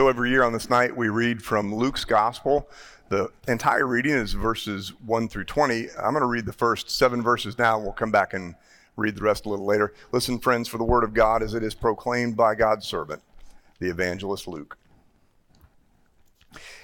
So 0.00 0.08
every 0.08 0.30
year 0.30 0.44
on 0.44 0.54
this 0.54 0.70
night, 0.70 0.96
we 0.96 1.10
read 1.10 1.42
from 1.42 1.74
Luke's 1.74 2.06
Gospel. 2.06 2.70
The 3.10 3.30
entire 3.46 3.86
reading 3.86 4.14
is 4.14 4.32
verses 4.32 4.94
1 5.04 5.28
through 5.28 5.44
20. 5.44 5.88
I'm 5.90 6.12
going 6.14 6.22
to 6.22 6.26
read 6.26 6.46
the 6.46 6.54
first 6.54 6.88
seven 6.88 7.22
verses 7.22 7.58
now, 7.58 7.78
we'll 7.78 7.92
come 7.92 8.10
back 8.10 8.32
and 8.32 8.54
read 8.96 9.14
the 9.14 9.22
rest 9.22 9.44
a 9.44 9.50
little 9.50 9.66
later. 9.66 9.92
Listen, 10.10 10.38
friends, 10.38 10.68
for 10.68 10.78
the 10.78 10.84
word 10.84 11.04
of 11.04 11.12
God 11.12 11.42
as 11.42 11.52
it 11.52 11.62
is 11.62 11.74
proclaimed 11.74 12.34
by 12.34 12.54
God's 12.54 12.86
servant, 12.86 13.20
the 13.78 13.90
evangelist 13.90 14.48
Luke. 14.48 14.78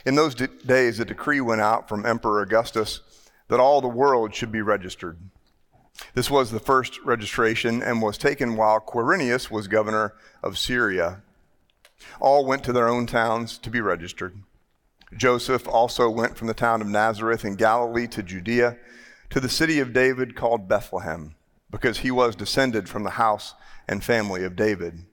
In 0.05 0.15
those 0.15 0.35
d- 0.35 0.48
days, 0.66 1.01
a 1.01 1.07
decree 1.07 1.41
went 1.41 1.62
out 1.62 1.88
from 1.88 2.05
Emperor 2.05 2.43
Augustus 2.43 3.01
that 3.48 3.60
all 3.60 3.80
the 3.80 3.88
world 3.88 4.35
should 4.35 4.52
be 4.52 4.60
registered. 4.60 5.16
This 6.12 6.30
was 6.30 6.51
the 6.51 6.60
first 6.60 7.01
registration 7.02 7.83
and 7.83 8.02
was 8.02 8.19
taken 8.19 8.57
while 8.57 8.79
Quirinius 8.79 9.51
was 9.51 9.69
governor 9.69 10.12
of 10.43 10.59
Syria. 10.59 11.23
All 12.21 12.45
went 12.45 12.65
to 12.65 12.73
their 12.73 12.89
own 12.89 13.07
towns 13.07 13.59
to 13.59 13.71
be 13.71 13.81
registered. 13.81 14.39
Joseph 15.17 15.69
also 15.69 16.11
went 16.11 16.37
from 16.37 16.47
the 16.47 16.55
town 16.55 16.81
of 16.81 16.89
Nazareth 16.89 17.45
in 17.45 17.57
Galilee 17.57 18.07
to 18.09 18.23
Judea, 18.23 18.77
to 19.31 19.41
the 19.41 19.49
city 19.49 19.81
of 19.81 19.93
David 19.93 20.35
called 20.35 20.69
Bethlehem, 20.69 21.35
because 21.71 21.99
he 21.99 22.11
was 22.11 22.37
descended 22.37 22.89
from 22.89 23.03
the 23.03 23.11
house 23.11 23.55
and 23.89 24.03
family 24.03 24.45
of 24.45 24.57
David. 24.57 25.05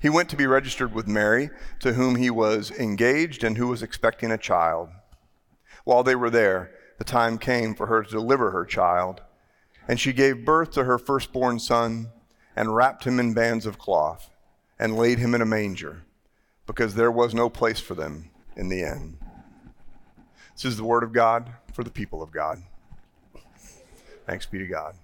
He 0.00 0.08
went 0.08 0.28
to 0.30 0.36
be 0.36 0.46
registered 0.46 0.94
with 0.94 1.06
Mary, 1.06 1.50
to 1.80 1.94
whom 1.94 2.16
he 2.16 2.30
was 2.30 2.70
engaged 2.72 3.44
and 3.44 3.56
who 3.56 3.68
was 3.68 3.82
expecting 3.82 4.30
a 4.30 4.38
child. 4.38 4.88
While 5.84 6.02
they 6.02 6.16
were 6.16 6.30
there, 6.30 6.72
the 6.98 7.04
time 7.04 7.38
came 7.38 7.74
for 7.74 7.86
her 7.86 8.02
to 8.02 8.10
deliver 8.10 8.50
her 8.50 8.64
child, 8.64 9.22
and 9.86 10.00
she 10.00 10.12
gave 10.12 10.44
birth 10.44 10.72
to 10.72 10.84
her 10.84 10.98
firstborn 10.98 11.58
son 11.58 12.10
and 12.54 12.74
wrapped 12.74 13.04
him 13.04 13.20
in 13.20 13.34
bands 13.34 13.66
of 13.66 13.78
cloth 13.78 14.30
and 14.78 14.96
laid 14.96 15.18
him 15.18 15.34
in 15.34 15.42
a 15.42 15.46
manger, 15.46 16.02
because 16.66 16.94
there 16.94 17.10
was 17.10 17.34
no 17.34 17.48
place 17.48 17.80
for 17.80 17.94
them 17.94 18.30
in 18.56 18.68
the 18.68 18.82
inn. 18.82 19.18
This 20.54 20.64
is 20.64 20.76
the 20.76 20.84
word 20.84 21.02
of 21.02 21.12
God 21.12 21.50
for 21.72 21.84
the 21.84 21.90
people 21.90 22.22
of 22.22 22.30
God. 22.30 22.62
Thanks 24.26 24.46
be 24.46 24.58
to 24.58 24.66
God. 24.66 24.94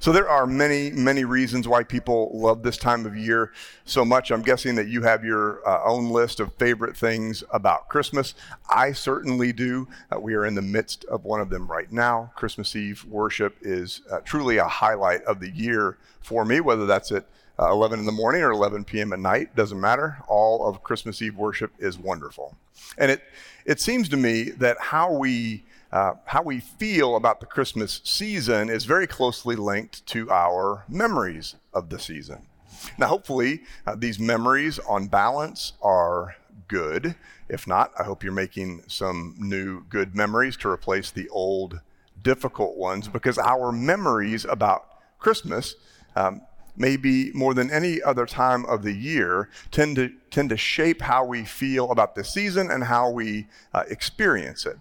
So 0.00 0.12
there 0.12 0.28
are 0.28 0.46
many, 0.46 0.90
many 0.90 1.24
reasons 1.24 1.68
why 1.68 1.82
people 1.84 2.30
love 2.32 2.62
this 2.62 2.76
time 2.78 3.04
of 3.04 3.16
year 3.16 3.52
so 3.84 4.04
much. 4.04 4.30
I'm 4.30 4.42
guessing 4.42 4.74
that 4.76 4.88
you 4.88 5.02
have 5.02 5.24
your 5.24 5.66
uh, 5.68 5.82
own 5.84 6.10
list 6.10 6.40
of 6.40 6.54
favorite 6.54 6.96
things 6.96 7.44
about 7.50 7.88
Christmas. 7.88 8.34
I 8.68 8.92
certainly 8.92 9.52
do. 9.52 9.86
Uh, 10.10 10.18
we 10.18 10.34
are 10.34 10.46
in 10.46 10.54
the 10.54 10.62
midst 10.62 11.04
of 11.04 11.24
one 11.24 11.40
of 11.40 11.50
them 11.50 11.66
right 11.66 11.92
now. 11.92 12.32
Christmas 12.34 12.74
Eve 12.74 13.04
worship 13.04 13.56
is 13.60 14.00
uh, 14.10 14.20
truly 14.24 14.56
a 14.56 14.66
highlight 14.66 15.22
of 15.24 15.38
the 15.38 15.50
year 15.50 15.98
for 16.20 16.44
me, 16.44 16.60
whether 16.60 16.86
that's 16.86 17.12
at 17.12 17.26
uh, 17.60 17.70
11 17.70 17.98
in 17.98 18.06
the 18.06 18.12
morning 18.12 18.42
or 18.42 18.50
11 18.50 18.84
p.m. 18.84 19.12
at 19.12 19.18
night, 19.18 19.54
doesn't 19.54 19.80
matter. 19.80 20.18
All 20.28 20.66
of 20.66 20.82
Christmas 20.82 21.20
Eve 21.20 21.36
worship 21.36 21.72
is 21.78 21.98
wonderful. 21.98 22.56
And 22.96 23.10
it, 23.10 23.22
it 23.66 23.80
seems 23.80 24.08
to 24.08 24.16
me 24.16 24.50
that 24.50 24.78
how 24.80 25.12
we 25.12 25.64
uh, 25.92 26.14
how 26.24 26.42
we 26.42 26.60
feel 26.60 27.16
about 27.16 27.40
the 27.40 27.46
Christmas 27.46 28.00
season 28.04 28.70
is 28.70 28.84
very 28.84 29.08
closely 29.08 29.56
linked 29.56 30.06
to 30.06 30.30
our 30.30 30.84
memories 30.88 31.56
of 31.74 31.88
the 31.90 31.98
season. 31.98 32.46
Now, 32.96 33.08
hopefully, 33.08 33.62
uh, 33.86 33.96
these 33.96 34.18
memories 34.20 34.78
on 34.78 35.08
balance 35.08 35.72
are 35.82 36.36
good. 36.68 37.16
If 37.48 37.66
not, 37.66 37.92
I 37.98 38.04
hope 38.04 38.22
you're 38.22 38.32
making 38.32 38.84
some 38.86 39.34
new 39.38 39.82
good 39.88 40.14
memories 40.14 40.56
to 40.58 40.68
replace 40.68 41.10
the 41.10 41.28
old 41.30 41.80
difficult 42.22 42.76
ones 42.76 43.08
because 43.08 43.38
our 43.38 43.72
memories 43.72 44.44
about 44.44 44.86
Christmas, 45.18 45.74
um, 46.14 46.42
maybe 46.76 47.32
more 47.32 47.54
than 47.54 47.70
any 47.70 48.02
other 48.02 48.26
time 48.26 48.64
of 48.66 48.82
the 48.82 48.92
year, 48.92 49.48
tend 49.70 49.96
to, 49.96 50.12
tend 50.30 50.50
to 50.50 50.56
shape 50.56 51.02
how 51.02 51.24
we 51.24 51.44
feel 51.44 51.90
about 51.90 52.14
the 52.14 52.24
season 52.24 52.70
and 52.70 52.84
how 52.84 53.10
we 53.10 53.46
uh, 53.74 53.84
experience 53.88 54.66
it. 54.66 54.78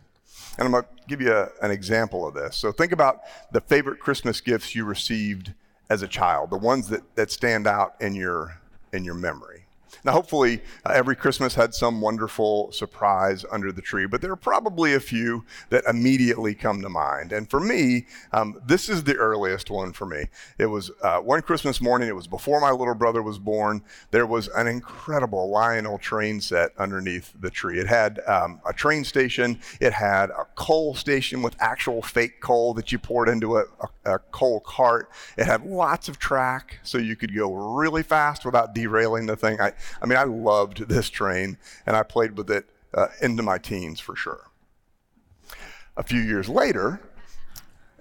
And 0.58 0.66
I'm 0.66 0.72
going 0.72 0.84
to 0.84 0.90
give 1.08 1.22
you 1.22 1.32
a, 1.32 1.50
an 1.62 1.72
example 1.72 2.28
of 2.28 2.34
this. 2.34 2.56
So 2.58 2.72
think 2.72 2.92
about 2.92 3.22
the 3.52 3.62
favorite 3.62 4.00
Christmas 4.00 4.42
gifts 4.42 4.76
you 4.76 4.86
received 4.86 5.54
as 5.90 6.02
a 6.02 6.08
child, 6.08 6.50
the 6.50 6.58
ones 6.58 6.90
that, 6.90 7.02
that 7.16 7.32
stand 7.32 7.66
out 7.66 7.96
in 8.00 8.14
your, 8.14 8.60
in 8.94 9.04
your 9.04 9.16
memory. 9.16 9.59
Now, 10.04 10.14
hopefully, 10.14 10.62
uh, 10.86 10.92
every 10.94 11.16
Christmas 11.16 11.56
had 11.56 11.74
some 11.74 12.02
wonderful 12.02 12.72
surprise 12.72 13.46
under 13.52 13.72
the 13.72 13.82
tree, 13.82 14.06
but 14.06 14.22
there 14.22 14.32
are 14.32 14.36
probably 14.36 14.94
a 14.94 15.00
few 15.00 15.46
that 15.70 15.84
immediately 15.86 16.56
come 16.56 16.82
to 16.82 16.90
mind. 16.90 17.32
And 17.32 17.50
for 17.50 17.60
me, 17.60 18.06
um, 18.32 18.60
this 18.66 18.90
is 18.90 19.04
the 19.04 19.16
earliest 19.16 19.70
one 19.70 19.94
for 19.94 20.06
me. 20.06 20.26
It 20.58 20.68
was 20.68 20.92
uh, 21.02 21.20
one 21.20 21.42
Christmas 21.42 21.82
morning, 21.82 22.08
it 22.08 22.16
was 22.16 22.28
before 22.28 22.62
my 22.62 22.72
little 22.72 22.96
brother 22.96 23.22
was 23.22 23.40
born. 23.40 23.84
There 24.12 24.28
was 24.28 24.48
an 24.50 24.68
incredible 24.68 25.50
Lionel 25.50 25.98
train 25.98 26.42
set 26.42 26.72
underneath 26.78 27.34
the 27.40 27.50
tree. 27.50 27.80
It 27.80 27.88
had 27.88 28.20
um, 28.28 28.62
a 28.68 28.74
train 28.74 29.04
station, 29.04 29.60
it 29.80 29.94
had 29.94 30.30
a 30.30 30.46
coal 30.56 30.96
station 30.96 31.42
with 31.42 31.56
actual 31.60 32.02
fake 32.02 32.42
coal 32.42 32.74
that 32.76 32.92
you 32.92 33.00
poured 33.00 33.30
into 33.30 33.58
a, 33.58 33.64
a, 34.06 34.14
a 34.14 34.20
coal 34.20 34.60
cart. 34.62 35.10
It 35.38 35.46
had 35.46 35.66
lots 35.66 36.10
of 36.10 36.20
track, 36.20 36.80
so 36.84 36.98
you 36.98 37.16
could 37.16 37.36
go 37.36 37.54
really 37.54 38.04
fast 38.04 38.46
without 38.46 38.74
derailing 38.74 39.26
the 39.26 39.36
thing. 39.36 39.60
I, 39.60 39.74
I 40.02 40.06
mean, 40.06 40.18
I 40.18 40.24
loved 40.24 40.90
this 40.90 41.10
train, 41.10 41.58
and 41.86 41.96
I 41.96 42.04
played 42.04 42.38
with 42.38 42.50
it 42.50 42.70
uh, 42.94 43.08
into 43.22 43.44
my 43.44 43.58
teens 43.58 44.00
for 44.00 44.16
sure. 44.16 44.52
A 45.98 46.04
few 46.04 46.22
years 46.22 46.48
later, 46.48 47.02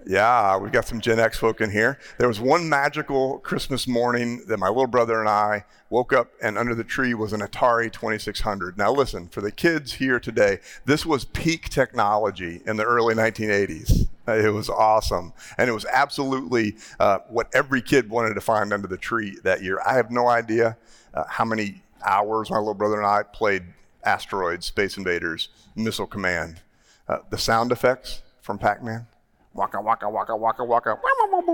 yeah, 0.05 0.57
we've 0.57 0.71
got 0.71 0.87
some 0.87 1.01
Gen 1.01 1.19
X 1.19 1.37
folk 1.37 1.61
in 1.61 1.71
here. 1.71 1.99
There 2.17 2.27
was 2.27 2.39
one 2.39 2.69
magical 2.69 3.39
Christmas 3.39 3.87
morning 3.87 4.43
that 4.47 4.57
my 4.57 4.67
little 4.67 4.87
brother 4.87 5.19
and 5.19 5.29
I 5.29 5.65
woke 5.89 6.13
up, 6.13 6.31
and 6.41 6.57
under 6.57 6.73
the 6.73 6.83
tree 6.83 7.13
was 7.13 7.33
an 7.33 7.41
Atari 7.41 7.91
2600. 7.91 8.77
Now, 8.77 8.91
listen, 8.91 9.27
for 9.27 9.41
the 9.41 9.51
kids 9.51 9.93
here 9.93 10.19
today, 10.19 10.59
this 10.85 11.05
was 11.05 11.25
peak 11.25 11.69
technology 11.69 12.61
in 12.65 12.77
the 12.77 12.85
early 12.85 13.13
1980s. 13.13 14.07
It 14.49 14.53
was 14.53 14.69
awesome. 14.69 15.33
And 15.57 15.69
it 15.69 15.73
was 15.73 15.85
absolutely 15.85 16.75
uh, 16.99 17.19
what 17.29 17.49
every 17.53 17.81
kid 17.81 18.09
wanted 18.09 18.33
to 18.35 18.41
find 18.41 18.73
under 18.73 18.87
the 18.87 18.97
tree 18.97 19.37
that 19.43 19.63
year. 19.63 19.81
I 19.85 19.95
have 19.95 20.11
no 20.11 20.27
idea 20.27 20.77
uh, 21.13 21.23
how 21.27 21.45
many 21.45 21.81
hours 22.05 22.49
my 22.49 22.57
little 22.57 22.73
brother 22.73 22.97
and 22.97 23.05
I 23.05 23.23
played 23.23 23.63
Asteroids, 24.03 24.65
Space 24.65 24.97
Invaders, 24.97 25.49
Missile 25.75 26.07
Command. 26.07 26.61
Uh, 27.07 27.19
the 27.29 27.37
sound 27.37 27.71
effects 27.71 28.21
from 28.41 28.57
Pac 28.59 28.83
Man, 28.83 29.07
waka, 29.53 29.81
waka, 29.81 30.07
waka, 30.09 30.35
waka, 30.35 30.63
waka, 30.63 30.97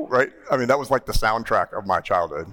right? 0.09 0.29
I 0.51 0.57
mean, 0.57 0.67
that 0.67 0.77
was 0.77 0.91
like 0.91 1.05
the 1.05 1.13
soundtrack 1.13 1.77
of 1.77 1.85
my 1.85 2.01
childhood. 2.01 2.47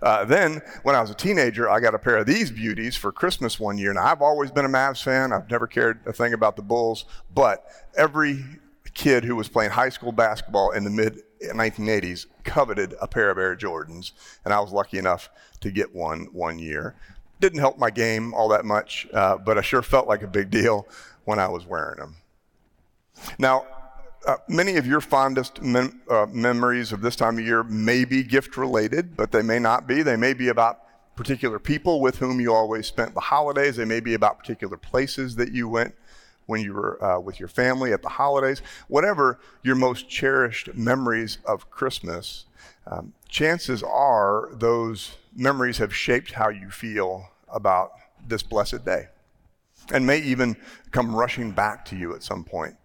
Uh, 0.00 0.24
then, 0.24 0.60
when 0.84 0.94
I 0.94 1.00
was 1.00 1.10
a 1.10 1.14
teenager, 1.14 1.68
I 1.68 1.80
got 1.80 1.94
a 1.94 1.98
pair 1.98 2.16
of 2.16 2.26
these 2.26 2.50
beauties 2.50 2.96
for 2.96 3.12
Christmas 3.12 3.60
one 3.60 3.78
year. 3.78 3.92
Now, 3.92 4.06
I've 4.06 4.22
always 4.22 4.50
been 4.50 4.64
a 4.64 4.68
Mavs 4.68 5.02
fan. 5.02 5.32
I've 5.32 5.50
never 5.50 5.66
cared 5.66 6.00
a 6.06 6.12
thing 6.12 6.32
about 6.32 6.56
the 6.56 6.62
Bulls, 6.62 7.04
but 7.34 7.64
every 7.96 8.44
kid 8.94 9.24
who 9.24 9.36
was 9.36 9.48
playing 9.48 9.70
high 9.70 9.88
school 9.88 10.12
basketball 10.12 10.70
in 10.72 10.84
the 10.84 10.90
mid 10.90 11.22
1980s 11.42 12.26
coveted 12.44 12.94
a 13.00 13.08
pair 13.08 13.30
of 13.30 13.38
Air 13.38 13.56
Jordans, 13.56 14.12
and 14.44 14.54
I 14.54 14.60
was 14.60 14.72
lucky 14.72 14.98
enough 14.98 15.30
to 15.60 15.70
get 15.70 15.94
one 15.94 16.28
one 16.32 16.58
year. 16.58 16.94
Didn't 17.40 17.58
help 17.58 17.78
my 17.78 17.90
game 17.90 18.32
all 18.34 18.48
that 18.48 18.64
much, 18.64 19.06
uh, 19.12 19.36
but 19.38 19.58
I 19.58 19.62
sure 19.62 19.82
felt 19.82 20.06
like 20.06 20.22
a 20.22 20.28
big 20.28 20.50
deal 20.50 20.86
when 21.24 21.38
I 21.38 21.48
was 21.48 21.66
wearing 21.66 21.98
them. 21.98 22.16
Now, 23.38 23.66
uh, 24.26 24.36
many 24.48 24.76
of 24.76 24.86
your 24.86 25.00
fondest 25.00 25.60
mem- 25.60 26.00
uh, 26.08 26.26
memories 26.30 26.92
of 26.92 27.00
this 27.00 27.16
time 27.16 27.38
of 27.38 27.44
year 27.44 27.64
may 27.64 28.04
be 28.04 28.22
gift 28.22 28.56
related, 28.56 29.16
but 29.16 29.32
they 29.32 29.42
may 29.42 29.58
not 29.58 29.86
be. 29.86 30.02
They 30.02 30.16
may 30.16 30.34
be 30.34 30.48
about 30.48 30.80
particular 31.16 31.58
people 31.58 32.00
with 32.00 32.18
whom 32.18 32.40
you 32.40 32.54
always 32.54 32.86
spent 32.86 33.14
the 33.14 33.20
holidays. 33.20 33.76
They 33.76 33.84
may 33.84 34.00
be 34.00 34.14
about 34.14 34.38
particular 34.38 34.76
places 34.76 35.36
that 35.36 35.52
you 35.52 35.68
went 35.68 35.94
when 36.52 36.60
you 36.60 36.74
were 36.74 37.02
uh, 37.02 37.18
with 37.18 37.40
your 37.40 37.48
family 37.48 37.94
at 37.94 38.02
the 38.02 38.10
holidays, 38.10 38.60
whatever 38.86 39.40
your 39.62 39.74
most 39.74 40.06
cherished 40.06 40.74
memories 40.74 41.38
of 41.46 41.70
Christmas, 41.70 42.44
um, 42.86 43.14
chances 43.26 43.82
are 43.82 44.50
those 44.52 45.16
memories 45.34 45.78
have 45.78 45.94
shaped 45.96 46.32
how 46.32 46.50
you 46.50 46.68
feel 46.68 47.30
about 47.48 47.92
this 48.28 48.42
blessed 48.42 48.84
day 48.84 49.08
and 49.94 50.06
may 50.06 50.18
even 50.18 50.54
come 50.90 51.16
rushing 51.16 51.52
back 51.52 51.86
to 51.86 51.96
you 51.96 52.14
at 52.14 52.22
some 52.22 52.44
point 52.44 52.76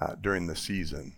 uh, 0.00 0.16
during 0.20 0.48
the 0.48 0.56
season. 0.56 1.14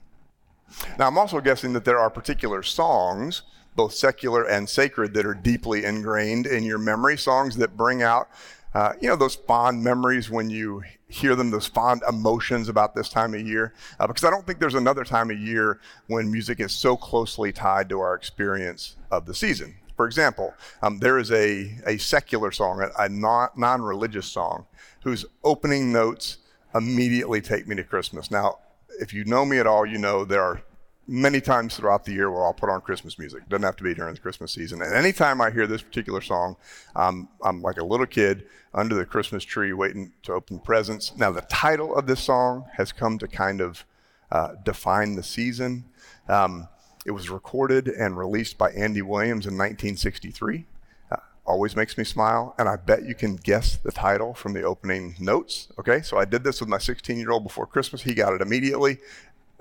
Now, 0.98 1.06
I'm 1.06 1.16
also 1.16 1.40
guessing 1.40 1.72
that 1.72 1.86
there 1.86 1.98
are 1.98 2.10
particular 2.10 2.62
songs, 2.62 3.44
both 3.76 3.94
secular 3.94 4.44
and 4.44 4.68
sacred, 4.68 5.14
that 5.14 5.24
are 5.24 5.34
deeply 5.34 5.86
ingrained 5.86 6.46
in 6.46 6.64
your 6.64 6.78
memory, 6.78 7.16
songs 7.16 7.56
that 7.56 7.78
bring 7.78 8.02
out 8.02 8.28
uh, 8.74 8.92
you 9.00 9.08
know, 9.08 9.16
those 9.16 9.36
fond 9.36 9.82
memories 9.82 10.30
when 10.30 10.50
you 10.50 10.82
hear 11.08 11.36
them, 11.36 11.50
those 11.50 11.66
fond 11.66 12.02
emotions 12.08 12.68
about 12.68 12.94
this 12.94 13.08
time 13.08 13.34
of 13.34 13.40
year. 13.46 13.72
Uh, 14.00 14.06
because 14.06 14.24
I 14.24 14.30
don't 14.30 14.44
think 14.46 14.58
there's 14.58 14.74
another 14.74 15.04
time 15.04 15.30
of 15.30 15.38
year 15.38 15.80
when 16.08 16.30
music 16.30 16.58
is 16.58 16.72
so 16.72 16.96
closely 16.96 17.52
tied 17.52 17.88
to 17.90 18.00
our 18.00 18.14
experience 18.14 18.96
of 19.12 19.26
the 19.26 19.34
season. 19.34 19.76
For 19.96 20.06
example, 20.06 20.54
um, 20.82 20.98
there 20.98 21.18
is 21.18 21.30
a, 21.30 21.78
a 21.86 21.98
secular 21.98 22.50
song, 22.50 22.80
a, 22.82 23.04
a 23.04 23.08
non 23.08 23.82
religious 23.82 24.26
song, 24.26 24.66
whose 25.04 25.24
opening 25.44 25.92
notes 25.92 26.38
immediately 26.74 27.40
take 27.40 27.68
me 27.68 27.76
to 27.76 27.84
Christmas. 27.84 28.28
Now, 28.28 28.58
if 29.00 29.14
you 29.14 29.24
know 29.24 29.44
me 29.44 29.58
at 29.58 29.68
all, 29.68 29.86
you 29.86 29.98
know 29.98 30.24
there 30.24 30.42
are 30.42 30.62
many 31.06 31.40
times 31.40 31.76
throughout 31.76 32.04
the 32.04 32.12
year 32.12 32.30
where 32.30 32.44
I'll 32.44 32.54
put 32.54 32.70
on 32.70 32.80
Christmas 32.80 33.18
music. 33.18 33.42
It 33.42 33.48
Doesn't 33.48 33.64
have 33.64 33.76
to 33.76 33.84
be 33.84 33.94
during 33.94 34.14
the 34.14 34.20
Christmas 34.20 34.52
season. 34.52 34.80
And 34.82 34.94
anytime 34.94 35.40
I 35.40 35.50
hear 35.50 35.66
this 35.66 35.82
particular 35.82 36.20
song, 36.20 36.56
um, 36.96 37.28
I'm 37.42 37.62
like 37.62 37.78
a 37.78 37.84
little 37.84 38.06
kid 38.06 38.46
under 38.72 38.94
the 38.94 39.04
Christmas 39.04 39.44
tree 39.44 39.72
waiting 39.72 40.12
to 40.22 40.32
open 40.32 40.58
presents. 40.58 41.16
Now, 41.16 41.30
the 41.30 41.42
title 41.42 41.94
of 41.94 42.06
this 42.06 42.20
song 42.20 42.66
has 42.76 42.92
come 42.92 43.18
to 43.18 43.28
kind 43.28 43.60
of 43.60 43.84
uh, 44.30 44.54
define 44.64 45.14
the 45.14 45.22
season. 45.22 45.84
Um, 46.28 46.68
it 47.04 47.10
was 47.10 47.28
recorded 47.28 47.88
and 47.88 48.16
released 48.16 48.56
by 48.56 48.70
Andy 48.70 49.02
Williams 49.02 49.46
in 49.46 49.54
1963. 49.54 50.64
Uh, 51.12 51.16
always 51.46 51.76
makes 51.76 51.98
me 51.98 52.04
smile, 52.04 52.54
and 52.58 52.68
I 52.68 52.76
bet 52.76 53.04
you 53.04 53.14
can 53.14 53.36
guess 53.36 53.76
the 53.76 53.92
title 53.92 54.32
from 54.32 54.54
the 54.54 54.62
opening 54.62 55.14
notes. 55.20 55.68
Okay, 55.78 56.00
so 56.00 56.16
I 56.16 56.24
did 56.24 56.42
this 56.44 56.60
with 56.60 56.68
my 56.68 56.78
16 56.78 57.18
year 57.18 57.30
old 57.30 57.44
before 57.44 57.66
Christmas. 57.66 58.02
He 58.02 58.14
got 58.14 58.32
it 58.32 58.40
immediately. 58.40 58.98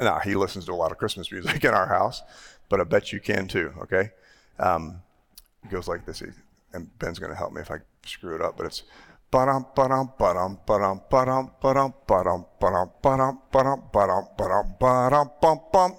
Now, 0.03 0.19
he 0.19 0.35
listens 0.35 0.65
to 0.65 0.73
a 0.73 0.75
lot 0.75 0.91
of 0.91 0.97
Christmas 0.97 1.31
music 1.31 1.63
in 1.63 1.73
our 1.73 1.87
house, 1.87 2.21
but 2.69 2.79
I 2.81 2.83
bet 2.83 3.13
you 3.13 3.19
can 3.19 3.47
too, 3.47 3.73
okay? 3.83 4.11
Um, 4.59 5.01
it 5.63 5.71
goes 5.71 5.87
like 5.87 6.05
this, 6.05 6.21
and 6.73 6.99
Ben's 6.99 7.19
going 7.19 7.31
to 7.31 7.37
help 7.37 7.53
me 7.53 7.61
if 7.61 7.71
I 7.71 7.77
screw 8.05 8.35
it 8.35 8.41
up, 8.41 8.57
but 8.57 8.65
it's 8.65 8.83
ba-dum, 9.31 9.65
ba-dum, 9.75 10.13
ba-dum, 10.19 10.59
ba-dum, 10.65 11.01
ba-dum, 11.09 11.51
ba-dum, 11.61 11.93
ba-dum, 12.05 12.45
ba-dum, 12.57 12.91
ba-dum, 13.01 13.41
ba-dum, 13.51 13.81
ba-dum, 13.91 14.27
ba-dum, 14.37 14.75
ba-dum, 14.79 15.31
bum, 15.41 15.59
bum. 15.71 15.95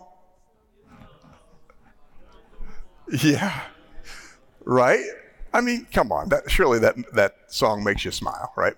Yeah. 3.22 3.60
Right? 4.64 5.04
I 5.52 5.60
mean, 5.60 5.86
come 5.92 6.12
on. 6.12 6.28
That, 6.28 6.50
surely 6.50 6.78
that, 6.80 6.94
that 7.14 7.36
song 7.48 7.84
makes 7.84 8.04
you 8.04 8.10
smile, 8.10 8.52
right? 8.56 8.74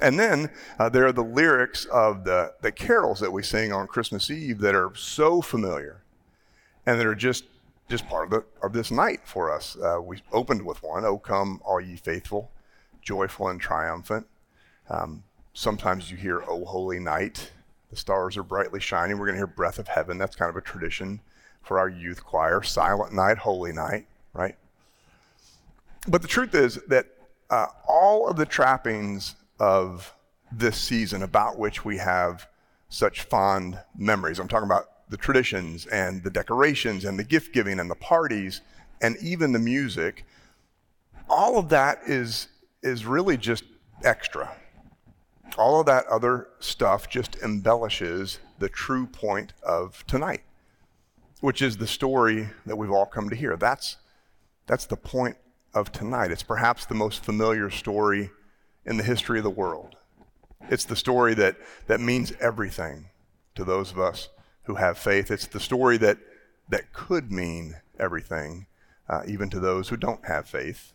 And 0.00 0.18
then 0.18 0.50
uh, 0.78 0.88
there 0.88 1.06
are 1.06 1.12
the 1.12 1.24
lyrics 1.24 1.84
of 1.86 2.24
the, 2.24 2.52
the 2.62 2.70
carols 2.70 3.20
that 3.20 3.32
we 3.32 3.42
sing 3.42 3.72
on 3.72 3.86
Christmas 3.86 4.30
Eve 4.30 4.58
that 4.60 4.74
are 4.74 4.92
so 4.94 5.42
familiar 5.42 6.02
and 6.86 6.98
that 6.98 7.06
are 7.06 7.14
just, 7.14 7.44
just 7.88 8.06
part 8.08 8.24
of, 8.24 8.30
the, 8.30 8.66
of 8.66 8.72
this 8.72 8.90
night 8.90 9.20
for 9.24 9.52
us. 9.52 9.76
Uh, 9.76 10.00
we 10.00 10.22
opened 10.32 10.64
with 10.64 10.82
one, 10.82 11.04
O 11.04 11.18
come, 11.18 11.60
all 11.64 11.80
ye 11.80 11.96
faithful, 11.96 12.50
joyful 13.02 13.48
and 13.48 13.60
triumphant. 13.60 14.26
Um, 14.88 15.24
sometimes 15.52 16.10
you 16.10 16.16
hear, 16.16 16.42
O 16.48 16.64
holy 16.64 17.00
night, 17.00 17.50
the 17.90 17.96
stars 17.96 18.36
are 18.36 18.42
brightly 18.42 18.80
shining. 18.80 19.18
We're 19.18 19.26
going 19.26 19.34
to 19.34 19.40
hear 19.40 19.46
Breath 19.46 19.78
of 19.78 19.88
Heaven. 19.88 20.18
That's 20.18 20.36
kind 20.36 20.48
of 20.48 20.56
a 20.56 20.60
tradition 20.60 21.20
for 21.62 21.78
our 21.78 21.88
youth 21.88 22.24
choir. 22.24 22.62
Silent 22.62 23.12
night, 23.12 23.38
holy 23.38 23.72
night, 23.72 24.06
right? 24.32 24.56
But 26.06 26.22
the 26.22 26.28
truth 26.28 26.54
is 26.54 26.76
that 26.88 27.06
uh, 27.50 27.66
all 27.86 28.28
of 28.28 28.36
the 28.36 28.46
trappings 28.46 29.34
of 29.58 30.14
this 30.52 30.76
season 30.78 31.22
about 31.22 31.58
which 31.58 31.84
we 31.84 31.98
have 31.98 32.48
such 32.88 33.22
fond 33.22 33.78
memories. 33.96 34.38
I'm 34.38 34.48
talking 34.48 34.68
about 34.68 34.86
the 35.10 35.16
traditions 35.16 35.86
and 35.86 36.22
the 36.22 36.30
decorations 36.30 37.04
and 37.04 37.18
the 37.18 37.24
gift 37.24 37.52
giving 37.52 37.80
and 37.80 37.90
the 37.90 37.96
parties 37.96 38.60
and 39.00 39.16
even 39.22 39.52
the 39.52 39.58
music. 39.58 40.24
All 41.28 41.58
of 41.58 41.68
that 41.68 42.00
is, 42.06 42.48
is 42.82 43.04
really 43.04 43.36
just 43.36 43.64
extra. 44.04 44.50
All 45.56 45.80
of 45.80 45.86
that 45.86 46.06
other 46.06 46.48
stuff 46.60 47.08
just 47.08 47.36
embellishes 47.36 48.38
the 48.58 48.68
true 48.68 49.06
point 49.06 49.52
of 49.62 50.04
tonight, 50.06 50.42
which 51.40 51.62
is 51.62 51.76
the 51.76 51.86
story 51.86 52.48
that 52.66 52.76
we've 52.76 52.90
all 52.90 53.06
come 53.06 53.28
to 53.30 53.36
hear. 53.36 53.56
That's, 53.56 53.96
that's 54.66 54.86
the 54.86 54.96
point 54.96 55.36
of 55.74 55.92
tonight. 55.92 56.30
It's 56.30 56.42
perhaps 56.42 56.86
the 56.86 56.94
most 56.94 57.24
familiar 57.24 57.70
story 57.70 58.30
in 58.88 58.96
the 58.96 59.04
history 59.04 59.38
of 59.38 59.44
the 59.44 59.50
world. 59.50 59.96
It's 60.70 60.86
the 60.86 60.96
story 60.96 61.34
that, 61.34 61.56
that 61.86 62.00
means 62.00 62.32
everything 62.40 63.10
to 63.54 63.62
those 63.62 63.92
of 63.92 63.98
us 63.98 64.30
who 64.64 64.76
have 64.76 64.98
faith. 64.98 65.30
It's 65.30 65.46
the 65.46 65.60
story 65.60 65.98
that, 65.98 66.18
that 66.70 66.92
could 66.92 67.30
mean 67.30 67.76
everything, 68.00 68.66
uh, 69.08 69.22
even 69.26 69.50
to 69.50 69.60
those 69.60 69.90
who 69.90 69.96
don't 69.98 70.26
have 70.26 70.48
faith, 70.48 70.94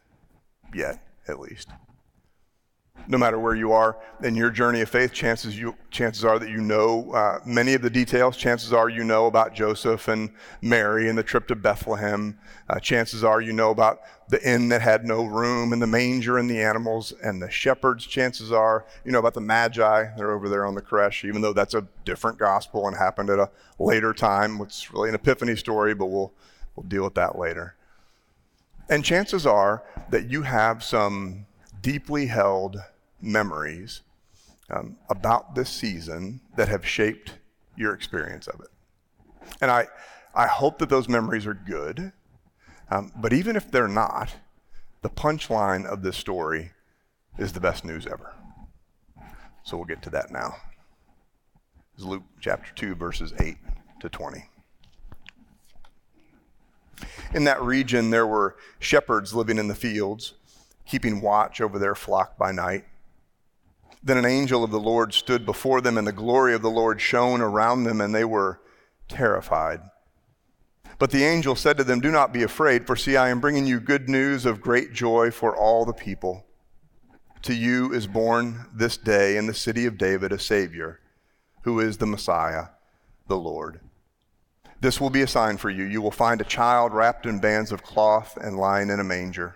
yet 0.74 1.06
at 1.28 1.40
least 1.40 1.69
no 3.07 3.18
matter 3.18 3.40
where 3.40 3.56
you 3.56 3.72
are 3.72 3.98
in 4.22 4.36
your 4.36 4.50
journey 4.50 4.81
of 4.81 4.90
faith, 4.90 5.12
chances, 5.12 5.60
you, 5.60 5.75
chances 5.92 6.24
are 6.24 6.40
that 6.40 6.50
you 6.50 6.62
know 6.62 7.12
uh, 7.12 7.40
many 7.45 7.74
of 7.74 7.81
the 7.81 7.90
details. 7.90 8.38
Chances 8.38 8.72
are 8.72 8.90
you 8.90 9.04
know 9.04 9.25
about 9.25 9.54
Joseph 9.54 10.07
and 10.07 10.31
Mary 10.62 11.10
and 11.10 11.18
the 11.18 11.24
trip 11.24 11.48
to 11.48 11.56
Bethlehem. 11.56 12.38
Uh, 12.69 12.80
chances 12.80 13.24
are 13.24 13.42
you 13.42 13.51
know 13.51 13.72
about 13.72 14.00
the 14.30 14.42
inn 14.50 14.69
that 14.69 14.81
had 14.81 15.06
no 15.06 15.25
room 15.25 15.74
and 15.74 15.81
the 15.81 15.88
manger 15.88 16.38
and 16.38 16.50
the 16.50 16.62
animals 16.62 17.13
and 17.24 17.42
the 17.42 17.50
shepherds. 17.50 18.06
Chances 18.06 18.51
are 18.51 18.86
you 19.04 19.12
know 19.12 19.19
about 19.19 19.34
the 19.34 19.42
Magi. 19.42 20.16
They're 20.16 20.31
over 20.31 20.48
there 20.48 20.66
on 20.66 20.75
the 20.75 20.81
creche, 20.81 21.25
even 21.25 21.42
though 21.42 21.54
that's 21.54 21.74
a 21.74 21.86
different 22.06 22.38
gospel 22.38 22.88
and 22.88 22.96
happened 22.96 23.30
at 23.30 23.39
a 23.39 23.50
later 23.80 24.13
time. 24.13 24.62
It's 24.62 24.94
really 24.94 25.10
an 25.10 25.16
epiphany 25.16 25.56
story, 25.56 25.94
but 25.94 26.06
we'll, 26.06 26.31
we'll 26.75 26.88
deal 26.88 27.04
with 27.04 27.16
that 27.16 27.38
later. 27.38 27.75
And 28.89 29.04
chances 29.04 29.46
are 29.46 29.84
that 30.10 30.30
you 30.30 30.44
have 30.44 30.84
some 30.84 31.46
deeply 31.83 32.25
held 32.25 32.77
memories 33.21 34.01
um, 34.71 34.97
about 35.09 35.53
this 35.53 35.69
season 35.69 36.41
that 36.56 36.69
have 36.69 36.88
shaped 36.88 37.33
your 37.75 37.94
experience 37.94 38.47
of 38.47 38.59
it. 38.62 38.69
And 39.62 39.69
I, 39.69 39.88
I 40.33 40.47
hope 40.47 40.80
that 40.80 40.89
those 40.89 41.07
memories 41.07 41.45
are 41.45 41.53
good. 41.53 42.12
Um, 42.89 43.12
but 43.15 43.33
even 43.33 43.56
if 43.56 43.69
they're 43.69 43.88
not, 43.88 44.33
the 45.01 45.09
punchline 45.09 45.85
of 45.85 46.01
this 46.01 46.18
story 46.18 46.71
is 47.38 47.53
the 47.53 47.59
best 47.59 47.83
news 47.86 48.07
ever. 48.07 48.33
So 49.63 49.77
we'll 49.77 49.86
get 49.86 50.01
to 50.03 50.09
that 50.12 50.31
now. 50.31 50.56
It's 51.95 52.03
Luke 52.03 52.24
chapter 52.39 52.74
2, 52.74 52.95
verses 52.95 53.33
8 53.39 53.57
to 54.00 54.09
20. 54.09 54.45
In 57.33 57.44
that 57.45 57.62
region, 57.62 58.09
there 58.09 58.27
were 58.27 58.56
shepherds 58.79 59.33
living 59.33 59.57
in 59.57 59.68
the 59.68 59.75
fields, 59.75 60.33
keeping 60.85 61.21
watch 61.21 61.62
over 61.62 61.80
their 61.80 61.95
flock 61.95 62.38
by 62.38 62.51
night. 62.51 62.85
Then 64.03 64.18
an 64.18 64.25
angel 64.25 64.63
of 64.63 64.71
the 64.71 64.80
Lord 64.80 65.13
stood 65.13 65.45
before 65.45 65.80
them, 65.80 65.97
and 65.97 66.06
the 66.06 66.12
glory 66.12 66.53
of 66.53 66.62
the 66.62 66.69
Lord 66.69 67.00
shone 67.00 67.41
around 67.41 67.83
them, 67.83 68.01
and 68.01 68.13
they 68.13 68.25
were 68.25 68.59
terrified. 69.07 69.81
But 71.00 71.12
the 71.12 71.24
angel 71.24 71.56
said 71.56 71.77
to 71.77 71.83
them, 71.83 72.00
Do 72.00 72.12
not 72.12 72.33
be 72.33 72.44
afraid, 72.44 72.85
for 72.85 72.95
see, 72.95 73.18
I 73.18 73.30
am 73.30 73.39
bringing 73.39 73.65
you 73.65 73.80
good 73.80 74.09
news 74.09 74.46
of 74.46 74.62
great 74.62 74.93
joy 74.93 75.31
for 75.31 75.55
all 75.55 75.86
the 75.86 75.93
people. 75.93 76.46
To 77.43 77.53
you 77.53 77.93
is 77.93 78.08
born 78.08 78.67
this 78.74 78.96
day 78.98 79.36
in 79.36 79.48
the 79.48 79.53
city 79.53 79.86
of 79.86 79.98
David 79.98 80.31
a 80.31 80.39
Savior, 80.39 81.01
who 81.63 81.79
is 81.79 81.98
the 81.98 82.05
Messiah, 82.05 82.67
the 83.27 83.38
Lord. 83.38 83.81
This 84.79 85.00
will 85.00 85.10
be 85.10 85.22
a 85.22 85.27
sign 85.27 85.58
for 85.58 85.69
you. 85.69 85.84
You 85.84 86.01
will 86.01 86.12
find 86.12 86.41
a 86.41 86.46
child 86.46 86.93
wrapped 86.93 87.25
in 87.25 87.39
bands 87.39 87.72
of 87.72 87.84
cloth 87.84 88.38
and 88.41 88.58
lying 88.58 88.89
in 88.89 89.00
a 89.00 89.03
manger. 89.03 89.55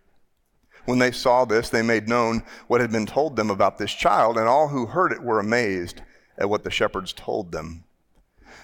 When 0.85 0.99
they 0.99 1.11
saw 1.11 1.45
this, 1.45 1.69
they 1.69 1.81
made 1.81 2.07
known 2.07 2.43
what 2.67 2.81
had 2.81 2.91
been 2.91 3.05
told 3.05 3.35
them 3.35 3.49
about 3.49 3.77
this 3.77 3.93
child, 3.93 4.37
and 4.37 4.47
all 4.47 4.69
who 4.69 4.87
heard 4.87 5.11
it 5.11 5.23
were 5.23 5.39
amazed 5.39 6.01
at 6.37 6.49
what 6.49 6.63
the 6.63 6.71
shepherds 6.71 7.13
told 7.13 7.51
them. 7.51 7.83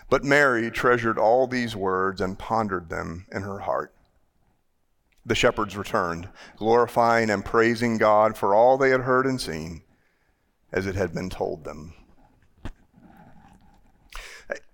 But 0.09 0.23
Mary 0.23 0.71
treasured 0.71 1.17
all 1.17 1.47
these 1.47 1.75
words 1.75 2.21
and 2.21 2.39
pondered 2.39 2.89
them 2.89 3.27
in 3.31 3.43
her 3.43 3.59
heart. 3.59 3.93
The 5.25 5.35
shepherds 5.35 5.75
returned, 5.75 6.29
glorifying 6.55 7.29
and 7.29 7.43
praising 7.43 7.97
God 7.97 8.37
for 8.37 8.55
all 8.55 8.77
they 8.77 8.91
had 8.91 9.01
heard 9.01 9.25
and 9.25 9.39
seen, 9.39 9.83
as 10.71 10.85
it 10.85 10.95
had 10.95 11.13
been 11.13 11.29
told 11.29 11.65
them. 11.65 11.93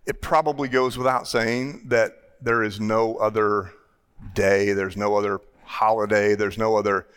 It 0.05 0.21
probably 0.21 0.67
goes 0.67 0.97
without 0.97 1.27
saying 1.27 1.85
that 1.88 2.13
there 2.41 2.62
is 2.62 2.79
no 2.79 3.15
other 3.15 3.73
day, 4.35 4.73
there's 4.73 4.97
no 4.97 5.15
other 5.15 5.39
holiday, 5.63 6.35
there's 6.35 6.57
no 6.57 6.75
other 6.75 7.07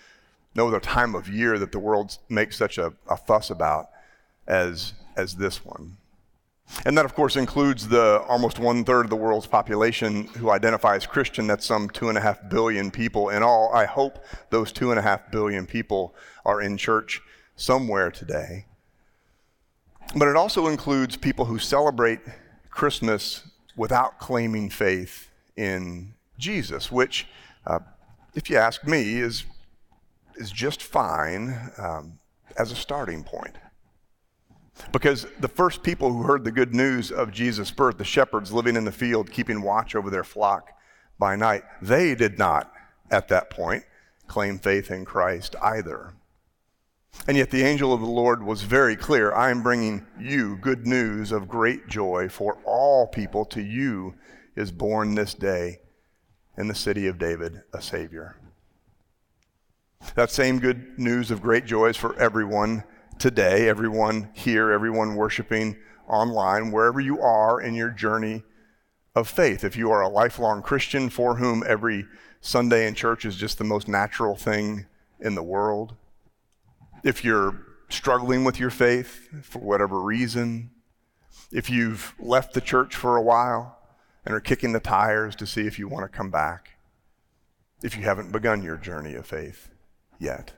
no 0.56 0.68
other 0.68 0.80
time 0.80 1.14
of 1.14 1.28
year 1.28 1.58
that 1.58 1.70
the 1.70 1.78
world 1.78 2.18
makes 2.28 2.56
such 2.56 2.78
a, 2.78 2.92
a 3.08 3.16
fuss 3.16 3.50
about 3.50 3.90
as, 4.46 4.94
as 5.16 5.34
this 5.34 5.64
one. 5.64 5.96
And 6.84 6.98
that, 6.98 7.04
of 7.04 7.14
course, 7.14 7.36
includes 7.36 7.88
the 7.88 8.22
almost 8.26 8.58
one 8.58 8.84
third 8.84 9.06
of 9.06 9.10
the 9.10 9.16
world's 9.16 9.46
population 9.46 10.24
who 10.38 10.50
identify 10.50 10.96
as 10.96 11.06
Christian. 11.06 11.46
That's 11.46 11.64
some 11.64 11.88
two 11.88 12.08
and 12.08 12.18
a 12.18 12.20
half 12.20 12.48
billion 12.50 12.90
people 12.90 13.28
in 13.28 13.42
all. 13.42 13.70
I 13.72 13.84
hope 13.84 14.24
those 14.50 14.72
two 14.72 14.90
and 14.90 14.98
a 14.98 15.02
half 15.02 15.30
billion 15.30 15.66
people 15.66 16.14
are 16.44 16.60
in 16.60 16.76
church 16.76 17.20
somewhere 17.54 18.10
today. 18.10 18.66
But 20.16 20.28
it 20.28 20.36
also 20.36 20.66
includes 20.66 21.16
people 21.16 21.44
who 21.44 21.58
celebrate 21.58 22.20
Christmas 22.70 23.42
without 23.76 24.18
claiming 24.18 24.70
faith 24.70 25.28
in 25.56 26.14
Jesus, 26.38 26.90
which, 26.90 27.26
uh, 27.66 27.80
if 28.34 28.50
you 28.50 28.56
ask 28.56 28.84
me, 28.86 29.20
is, 29.20 29.44
is 30.36 30.50
just 30.50 30.82
fine 30.82 31.72
um, 31.78 32.18
as 32.56 32.72
a 32.72 32.76
starting 32.76 33.24
point. 33.24 33.56
Because 34.92 35.26
the 35.40 35.48
first 35.48 35.82
people 35.82 36.12
who 36.12 36.22
heard 36.22 36.44
the 36.44 36.52
good 36.52 36.74
news 36.74 37.10
of 37.10 37.32
Jesus' 37.32 37.70
birth, 37.70 37.98
the 37.98 38.04
shepherds 38.04 38.52
living 38.52 38.76
in 38.76 38.84
the 38.84 38.92
field, 38.92 39.30
keeping 39.30 39.62
watch 39.62 39.94
over 39.94 40.10
their 40.10 40.24
flock 40.24 40.70
by 41.18 41.34
night, 41.34 41.62
they 41.80 42.14
did 42.14 42.38
not, 42.38 42.70
at 43.10 43.28
that 43.28 43.48
point, 43.48 43.84
claim 44.26 44.58
faith 44.58 44.90
in 44.90 45.04
Christ 45.04 45.56
either. 45.62 46.14
And 47.26 47.36
yet 47.36 47.50
the 47.50 47.62
angel 47.62 47.92
of 47.92 48.00
the 48.00 48.06
Lord 48.06 48.42
was 48.42 48.62
very 48.62 48.96
clear 48.96 49.32
I 49.32 49.50
am 49.50 49.62
bringing 49.62 50.06
you 50.20 50.56
good 50.56 50.86
news 50.86 51.32
of 51.32 51.48
great 51.48 51.88
joy 51.88 52.28
for 52.28 52.58
all 52.64 53.06
people. 53.06 53.44
To 53.46 53.62
you 53.62 54.14
is 54.54 54.70
born 54.70 55.14
this 55.14 55.32
day 55.32 55.78
in 56.58 56.68
the 56.68 56.74
city 56.74 57.06
of 57.06 57.18
David 57.18 57.62
a 57.72 57.80
Savior. 57.80 58.36
That 60.16 60.30
same 60.30 60.60
good 60.60 60.98
news 60.98 61.30
of 61.30 61.42
great 61.42 61.66
joy 61.66 61.88
is 61.88 61.96
for 61.96 62.18
everyone 62.18 62.84
today, 63.18 63.68
everyone 63.68 64.30
here, 64.32 64.70
everyone 64.70 65.14
worshiping 65.14 65.76
online, 66.08 66.70
wherever 66.70 67.00
you 67.00 67.20
are 67.20 67.60
in 67.60 67.74
your 67.74 67.90
journey 67.90 68.42
of 69.14 69.28
faith. 69.28 69.62
If 69.62 69.76
you 69.76 69.90
are 69.90 70.00
a 70.00 70.08
lifelong 70.08 70.62
Christian 70.62 71.10
for 71.10 71.36
whom 71.36 71.62
every 71.66 72.06
Sunday 72.40 72.86
in 72.86 72.94
church 72.94 73.26
is 73.26 73.36
just 73.36 73.58
the 73.58 73.64
most 73.64 73.88
natural 73.88 74.36
thing 74.36 74.86
in 75.20 75.34
the 75.34 75.42
world, 75.42 75.96
if 77.04 77.24
you're 77.24 77.60
struggling 77.90 78.42
with 78.44 78.58
your 78.58 78.70
faith 78.70 79.28
for 79.42 79.58
whatever 79.58 80.00
reason, 80.00 80.70
if 81.52 81.68
you've 81.68 82.14
left 82.18 82.54
the 82.54 82.60
church 82.60 82.96
for 82.96 83.16
a 83.16 83.22
while 83.22 83.78
and 84.24 84.34
are 84.34 84.40
kicking 84.40 84.72
the 84.72 84.80
tires 84.80 85.36
to 85.36 85.46
see 85.46 85.66
if 85.66 85.78
you 85.78 85.88
want 85.88 86.10
to 86.10 86.16
come 86.16 86.30
back, 86.30 86.78
if 87.82 87.96
you 87.96 88.04
haven't 88.04 88.32
begun 88.32 88.62
your 88.62 88.76
journey 88.76 89.14
of 89.14 89.26
faith 89.26 89.68
yet 90.18 90.52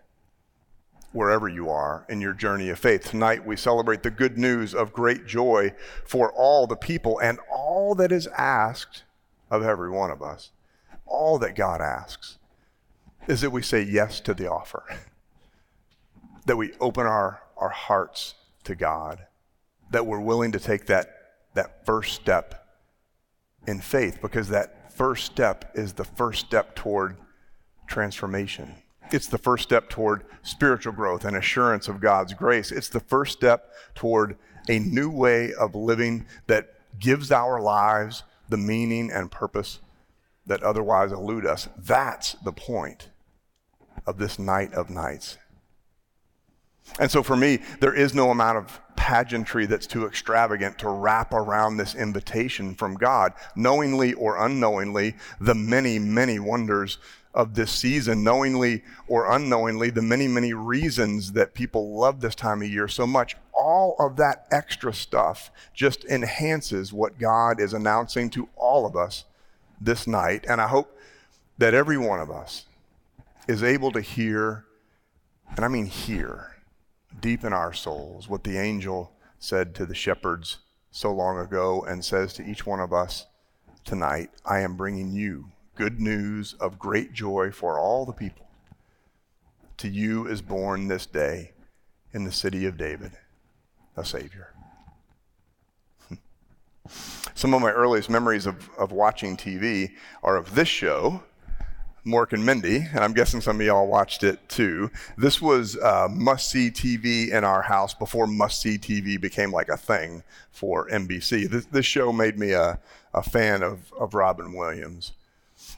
wherever 1.12 1.48
you 1.48 1.70
are 1.70 2.04
in 2.08 2.20
your 2.20 2.34
journey 2.34 2.68
of 2.68 2.78
faith. 2.78 3.04
Tonight 3.04 3.46
we 3.46 3.56
celebrate 3.56 4.02
the 4.02 4.10
good 4.10 4.36
news 4.36 4.74
of 4.74 4.92
great 4.92 5.26
joy 5.26 5.72
for 6.04 6.32
all 6.32 6.66
the 6.66 6.76
people 6.76 7.18
and 7.20 7.38
all 7.50 7.94
that 7.94 8.12
is 8.12 8.26
asked 8.28 9.04
of 9.50 9.62
every 9.62 9.90
one 9.90 10.10
of 10.10 10.22
us. 10.22 10.50
All 11.06 11.38
that 11.38 11.56
God 11.56 11.80
asks 11.80 12.38
is 13.26 13.40
that 13.40 13.50
we 13.50 13.62
say 13.62 13.82
yes 13.82 14.20
to 14.20 14.34
the 14.34 14.50
offer, 14.50 14.84
that 16.46 16.56
we 16.56 16.72
open 16.80 17.06
our, 17.06 17.42
our 17.56 17.70
hearts 17.70 18.34
to 18.64 18.74
God, 18.74 19.26
that 19.90 20.06
we're 20.06 20.20
willing 20.20 20.52
to 20.52 20.60
take 20.60 20.86
that, 20.86 21.14
that 21.54 21.86
first 21.86 22.14
step 22.14 22.66
in 23.66 23.80
faith, 23.80 24.20
because 24.20 24.48
that 24.48 24.92
first 24.92 25.24
step 25.24 25.72
is 25.74 25.94
the 25.94 26.04
first 26.04 26.44
step 26.44 26.74
toward 26.74 27.16
transformation. 27.86 28.74
It's 29.12 29.26
the 29.26 29.38
first 29.38 29.62
step 29.62 29.88
toward 29.88 30.24
spiritual 30.42 30.92
growth 30.92 31.24
and 31.24 31.36
assurance 31.36 31.88
of 31.88 32.00
God's 32.00 32.34
grace. 32.34 32.70
It's 32.70 32.88
the 32.88 33.00
first 33.00 33.32
step 33.32 33.72
toward 33.94 34.36
a 34.68 34.78
new 34.78 35.10
way 35.10 35.52
of 35.54 35.74
living 35.74 36.26
that 36.46 36.74
gives 36.98 37.30
our 37.30 37.60
lives 37.60 38.22
the 38.48 38.56
meaning 38.56 39.10
and 39.10 39.30
purpose 39.30 39.80
that 40.46 40.62
otherwise 40.62 41.12
elude 41.12 41.46
us. 41.46 41.68
That's 41.76 42.32
the 42.44 42.52
point 42.52 43.10
of 44.06 44.18
this 44.18 44.38
night 44.38 44.72
of 44.72 44.90
nights. 44.90 45.38
And 46.98 47.10
so 47.10 47.22
for 47.22 47.36
me, 47.36 47.60
there 47.80 47.94
is 47.94 48.14
no 48.14 48.30
amount 48.30 48.58
of 48.58 48.80
pageantry 48.96 49.66
that's 49.66 49.86
too 49.86 50.06
extravagant 50.06 50.78
to 50.78 50.88
wrap 50.88 51.32
around 51.32 51.76
this 51.76 51.94
invitation 51.94 52.74
from 52.74 52.94
God, 52.94 53.32
knowingly 53.54 54.14
or 54.14 54.42
unknowingly, 54.42 55.16
the 55.40 55.54
many, 55.54 55.98
many 55.98 56.38
wonders 56.38 56.98
of 57.38 57.54
this 57.54 57.71
season, 57.71 58.25
knowingly 58.25 58.83
or 59.07 59.30
unknowingly, 59.30 59.90
the 59.90 60.02
many, 60.02 60.26
many 60.26 60.52
reasons 60.52 61.33
that 61.33 61.54
people 61.54 61.97
love 61.97 62.21
this 62.21 62.35
time 62.35 62.61
of 62.61 62.68
year 62.68 62.88
so 62.88 63.07
much. 63.07 63.37
All 63.52 63.95
of 64.00 64.16
that 64.16 64.49
extra 64.50 64.92
stuff 64.92 65.52
just 65.73 66.04
enhances 66.04 66.92
what 66.92 67.18
God 67.18 67.61
is 67.61 67.73
announcing 67.73 68.28
to 68.30 68.49
all 68.57 68.85
of 68.85 68.97
us 68.97 69.25
this 69.80 70.09
night. 70.09 70.47
And 70.49 70.61
I 70.61 70.66
hope 70.66 70.99
that 71.59 71.75
every 71.75 71.97
one 71.97 72.18
of 72.18 72.28
us 72.28 72.64
is 73.47 73.62
able 73.62 73.92
to 73.92 74.00
hear, 74.00 74.64
and 75.57 75.64
I 75.64 75.68
mean 75.68 75.87
hear, 75.87 76.57
deep 77.21 77.45
in 77.45 77.52
our 77.52 77.73
souls, 77.73 78.28
what 78.28 78.42
the 78.42 78.59
angel 78.59 79.12
said 79.38 79.76
to 79.76 79.87
the 79.87 79.95
shepherds 79.95 80.59
so 80.90 81.12
long 81.12 81.38
ago 81.38 81.85
and 81.88 82.04
says 82.04 82.33
to 82.33 82.45
each 82.45 82.66
one 82.66 82.80
of 82.80 82.92
us 82.92 83.26
tonight 83.85 84.30
I 84.45 84.61
am 84.61 84.76
bringing 84.76 85.12
you 85.12 85.52
good 85.78 86.00
news 86.00 86.54
of 86.54 86.76
great 86.76 87.12
joy 87.12 87.52
for 87.52 87.78
all 87.78 88.04
the 88.04 88.12
people. 88.12 88.49
To 89.76 89.88
you 89.88 90.26
is 90.26 90.42
born 90.42 90.88
this 90.88 91.06
day 91.06 91.52
in 92.12 92.25
the 92.25 92.32
city 92.32 92.66
of 92.66 92.76
David 92.76 93.12
a 93.97 94.04
Savior. 94.04 94.52
Some 97.35 97.54
of 97.54 97.62
my 97.62 97.70
earliest 97.70 98.11
memories 98.11 98.44
of, 98.44 98.68
of 98.76 98.90
watching 98.90 99.37
TV 99.37 99.92
are 100.25 100.37
of 100.37 100.56
this 100.56 100.66
show, 100.66 101.23
Mork 102.04 102.32
and 102.32 102.44
Mindy, 102.44 102.78
and 102.78 102.99
I'm 102.99 103.12
guessing 103.12 103.40
some 103.40 103.61
of 103.61 103.66
y'all 103.66 103.87
watched 103.87 104.25
it 104.25 104.49
too. 104.49 104.90
This 105.16 105.40
was 105.42 105.76
uh, 105.76 106.08
must 106.11 106.50
see 106.50 106.70
TV 106.70 107.30
in 107.30 107.44
our 107.44 107.62
house 107.62 107.92
before 107.94 108.26
must 108.26 108.61
see 108.62 108.78
TV 108.78 109.20
became 109.20 109.52
like 109.52 109.68
a 109.68 109.76
thing 109.76 110.25
for 110.50 110.88
NBC. 110.88 111.49
This, 111.49 111.66
this 111.66 111.87
show 111.87 112.12
made 112.12 112.38
me 112.38 112.52
a, 112.52 112.80
a 113.12 113.23
fan 113.23 113.62
of, 113.62 113.92
of 113.92 114.14
Robin 114.14 114.54
Williams. 114.54 115.12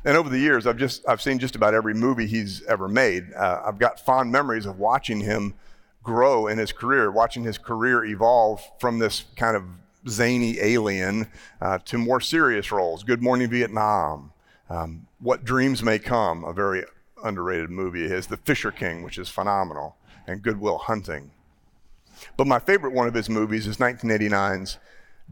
And 0.04 0.16
over 0.16 0.28
the 0.30 0.38
years, 0.38 0.66
I've 0.66 0.78
just 0.78 1.06
I've 1.06 1.20
seen 1.20 1.38
just 1.38 1.56
about 1.56 1.74
every 1.74 1.94
movie 1.94 2.26
he's 2.26 2.62
ever 2.64 2.88
made. 2.88 3.32
Uh, 3.34 3.62
I've 3.64 3.78
got 3.78 4.00
fond 4.00 4.32
memories 4.32 4.66
of 4.66 4.78
watching 4.78 5.20
him 5.20 5.54
grow 6.02 6.46
in 6.46 6.58
his 6.58 6.72
career, 6.72 7.10
watching 7.10 7.44
his 7.44 7.58
career 7.58 8.04
evolve 8.04 8.62
from 8.78 8.98
this 8.98 9.24
kind 9.36 9.56
of 9.56 9.64
zany 10.08 10.58
alien 10.60 11.28
uh, 11.60 11.78
to 11.84 11.98
more 11.98 12.20
serious 12.20 12.72
roles. 12.72 13.02
Good 13.02 13.22
Morning 13.22 13.50
Vietnam, 13.50 14.32
um, 14.70 15.06
What 15.20 15.44
Dreams 15.44 15.82
May 15.82 15.98
Come, 15.98 16.44
a 16.44 16.54
very 16.54 16.84
underrated 17.22 17.68
movie 17.68 18.06
of 18.06 18.10
his. 18.10 18.26
The 18.26 18.38
Fisher 18.38 18.70
King, 18.70 19.02
which 19.02 19.18
is 19.18 19.28
phenomenal, 19.28 19.96
and 20.26 20.40
Good 20.40 20.58
Will 20.58 20.78
Hunting. 20.78 21.30
But 22.38 22.46
my 22.46 22.58
favorite 22.58 22.94
one 22.94 23.06
of 23.06 23.14
his 23.14 23.28
movies 23.28 23.66
is 23.66 23.76
1989's 23.76 24.78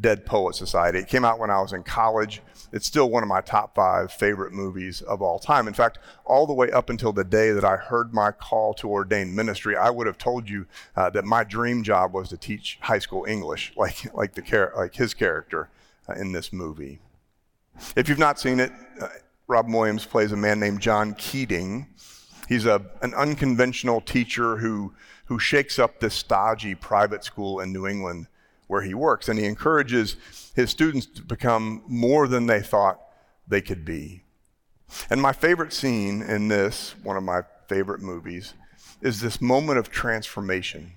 Dead 0.01 0.27
Poet 0.27 0.55
Society. 0.55 0.99
It 0.99 1.09
came 1.09 1.25
out 1.25 1.39
when 1.39 1.51
I 1.51 1.61
was 1.61 1.73
in 1.73 1.83
college. 1.83 2.43
It's 2.73 2.87
still 2.87 3.11
one 3.11 3.23
of 3.23 3.29
my 3.29 3.41
top 3.41 3.75
five 3.75 4.13
favorite 4.13 4.53
movies 4.53 5.01
of 5.03 5.23
all 5.23 5.39
time. 5.39 5.69
In 5.69 5.75
fact, 5.75 5.99
all 6.25 6.47
the 6.47 6.53
way 6.53 6.71
up 6.71 6.91
until 6.91 7.13
the 7.13 7.25
day 7.25 7.51
that 7.53 7.65
I 7.65 7.77
heard 7.77 8.13
my 8.13 8.31
call 8.31 8.75
to 8.75 8.89
ordained 8.89 9.35
ministry, 9.35 9.77
I 9.77 9.91
would 9.91 10.07
have 10.07 10.19
told 10.19 10.49
you 10.49 10.67
uh, 10.97 11.11
that 11.11 11.25
my 11.25 11.45
dream 11.45 11.83
job 11.83 12.13
was 12.13 12.29
to 12.29 12.37
teach 12.37 12.79
high 12.83 12.99
school 12.99 13.25
English, 13.27 13.73
like 13.77 14.15
like 14.15 14.35
the 14.35 14.43
char- 14.43 14.73
like 14.77 14.95
his 14.95 15.15
character 15.15 15.69
uh, 16.09 16.15
in 16.15 16.33
this 16.33 16.53
movie. 16.53 17.01
If 17.97 18.09
you've 18.09 18.19
not 18.19 18.41
seen 18.41 18.61
it, 18.61 18.73
uh, 19.01 19.09
Robin 19.47 19.73
Williams 19.73 20.05
plays 20.05 20.33
a 20.33 20.37
man 20.37 20.61
named 20.61 20.81
John 20.81 21.15
Keating. 21.15 21.87
He's 22.49 22.67
a, 22.67 22.83
an 23.03 23.15
unconventional 23.15 24.01
teacher 24.01 24.57
who, 24.59 24.95
who 25.27 25.39
shakes 25.39 25.79
up 25.79 26.01
this 26.01 26.15
stodgy 26.15 26.75
private 26.75 27.25
school 27.25 27.61
in 27.61 27.73
New 27.73 27.87
England 27.87 28.27
where 28.69 28.83
he 28.83 28.95
works. 28.95 29.29
And 29.29 29.39
he 29.39 29.45
encourages 29.45 30.17
his 30.55 30.71
students 30.71 31.07
to 31.07 31.23
become 31.23 31.83
more 31.89 32.29
than 32.29 32.47
they 32.47 32.61
thought 32.61 33.01
they 33.49 33.61
could 33.61 33.85
be. 33.85 34.23
And 35.11 35.21
my 35.21 35.33
favorite 35.33 35.73
scene 35.73 36.23
in 36.23 36.49
this, 36.49 36.95
one 37.03 37.17
of 37.17 37.23
my 37.25 37.43
favorite 37.69 38.01
movies, 38.01 38.55
is 39.03 39.21
this 39.21 39.41
moment 39.41 39.79
of 39.79 39.91
transformation 39.91 40.93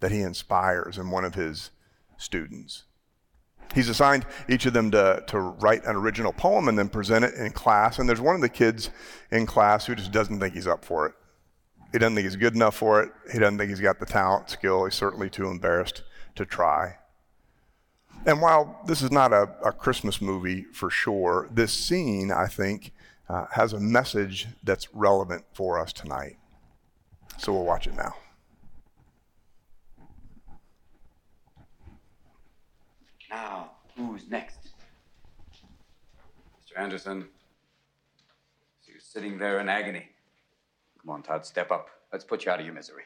that 0.00 0.12
he 0.12 0.20
inspires 0.20 0.98
in 0.98 1.10
one 1.10 1.24
of 1.24 1.34
his 1.34 1.70
students. 2.16 2.84
He's 3.74 3.88
assigned 3.88 4.26
each 4.48 4.66
of 4.66 4.74
them 4.74 4.90
to, 4.90 5.24
to 5.28 5.38
write 5.38 5.84
an 5.84 5.96
original 5.96 6.32
poem 6.32 6.68
and 6.68 6.78
then 6.78 6.88
present 6.88 7.24
it 7.24 7.34
in 7.34 7.52
class. 7.52 7.98
And 7.98 8.08
there's 8.08 8.20
one 8.20 8.34
of 8.34 8.42
the 8.42 8.48
kids 8.48 8.90
in 9.30 9.46
class 9.46 9.86
who 9.86 9.94
just 9.94 10.12
doesn't 10.12 10.40
think 10.40 10.54
he's 10.54 10.66
up 10.66 10.84
for 10.84 11.06
it. 11.06 11.14
He 11.92 11.98
doesn't 11.98 12.14
think 12.14 12.26
he's 12.26 12.36
good 12.36 12.54
enough 12.54 12.76
for 12.76 13.02
it. 13.02 13.10
He 13.32 13.38
doesn't 13.38 13.58
think 13.58 13.70
he's 13.70 13.80
got 13.80 13.98
the 13.98 14.06
talent, 14.06 14.50
skill. 14.50 14.84
He's 14.84 14.94
certainly 14.94 15.30
too 15.30 15.46
embarrassed 15.46 16.02
to 16.36 16.44
try. 16.44 16.96
And 18.24 18.40
while 18.40 18.80
this 18.86 19.02
is 19.02 19.10
not 19.10 19.32
a, 19.32 19.50
a 19.64 19.72
Christmas 19.72 20.20
movie 20.20 20.62
for 20.72 20.90
sure, 20.90 21.48
this 21.50 21.72
scene, 21.72 22.30
I 22.30 22.46
think, 22.46 22.92
uh, 23.28 23.46
has 23.50 23.72
a 23.72 23.80
message 23.80 24.46
that's 24.62 24.94
relevant 24.94 25.44
for 25.54 25.78
us 25.78 25.92
tonight. 25.92 26.36
So 27.38 27.52
we'll 27.52 27.64
watch 27.64 27.88
it 27.88 27.96
now. 27.96 28.14
Now, 33.28 33.70
who's 33.96 34.28
next? 34.28 34.68
Mr. 36.60 36.80
Anderson. 36.80 37.26
So 38.82 38.92
you're 38.92 39.00
sitting 39.00 39.36
there 39.36 39.58
in 39.58 39.68
agony. 39.68 40.06
Come 41.00 41.10
on, 41.10 41.22
Todd, 41.22 41.44
step 41.44 41.72
up. 41.72 41.88
Let's 42.12 42.24
put 42.24 42.44
you 42.44 42.52
out 42.52 42.60
of 42.60 42.66
your 42.66 42.74
misery. 42.74 43.04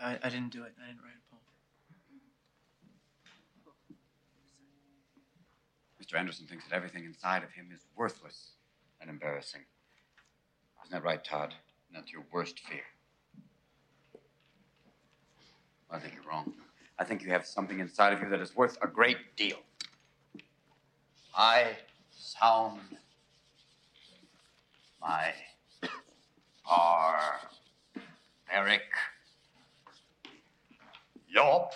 I, 0.00 0.18
I 0.22 0.28
didn't 0.28 0.50
do 0.50 0.64
it. 0.64 0.72
I 0.82 0.88
didn't 0.88 1.02
write 1.02 1.17
Mr. 6.08 6.18
Anderson 6.18 6.46
thinks 6.46 6.64
that 6.66 6.74
everything 6.74 7.04
inside 7.04 7.42
of 7.42 7.50
him 7.50 7.68
is 7.74 7.82
worthless 7.96 8.52
and 9.00 9.10
embarrassing. 9.10 9.60
Isn't 10.82 10.92
that 10.92 11.04
right, 11.04 11.22
Todd? 11.22 11.54
That's 11.92 12.10
your 12.10 12.22
worst 12.32 12.60
fear. 12.60 12.80
I 15.90 15.98
think 15.98 16.14
you're 16.14 16.30
wrong. 16.30 16.52
I 16.98 17.04
think 17.04 17.22
you 17.22 17.30
have 17.30 17.46
something 17.46 17.80
inside 17.80 18.12
of 18.12 18.20
you 18.20 18.28
that 18.30 18.40
is 18.40 18.56
worth 18.56 18.78
a 18.82 18.86
great 18.86 19.36
deal. 19.36 19.58
I 21.36 21.76
sound 22.10 22.80
my 25.00 25.32
barbaric 26.66 28.82
yelp. 31.32 31.72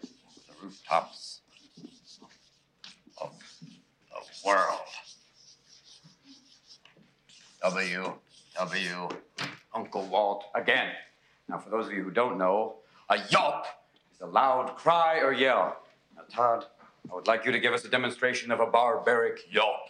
The 0.00 0.51
rooftops 0.62 1.40
of 3.18 3.30
the 4.10 4.46
world. 4.46 4.80
W. 7.62 8.14
W. 8.56 9.08
Uncle 9.74 10.06
Walt 10.06 10.44
again. 10.54 10.90
Now, 11.48 11.58
for 11.58 11.70
those 11.70 11.86
of 11.86 11.92
you 11.92 12.02
who 12.02 12.10
don't 12.10 12.38
know, 12.38 12.76
a 13.08 13.18
yelp 13.30 13.66
is 14.14 14.20
a 14.20 14.26
loud 14.26 14.76
cry 14.76 15.20
or 15.20 15.32
yell. 15.32 15.76
Now, 16.16 16.22
Todd, 16.30 16.66
I 17.10 17.14
would 17.14 17.26
like 17.26 17.44
you 17.44 17.52
to 17.52 17.58
give 17.58 17.72
us 17.72 17.84
a 17.84 17.88
demonstration 17.88 18.50
of 18.50 18.60
a 18.60 18.66
barbaric 18.66 19.40
yelp. 19.52 19.88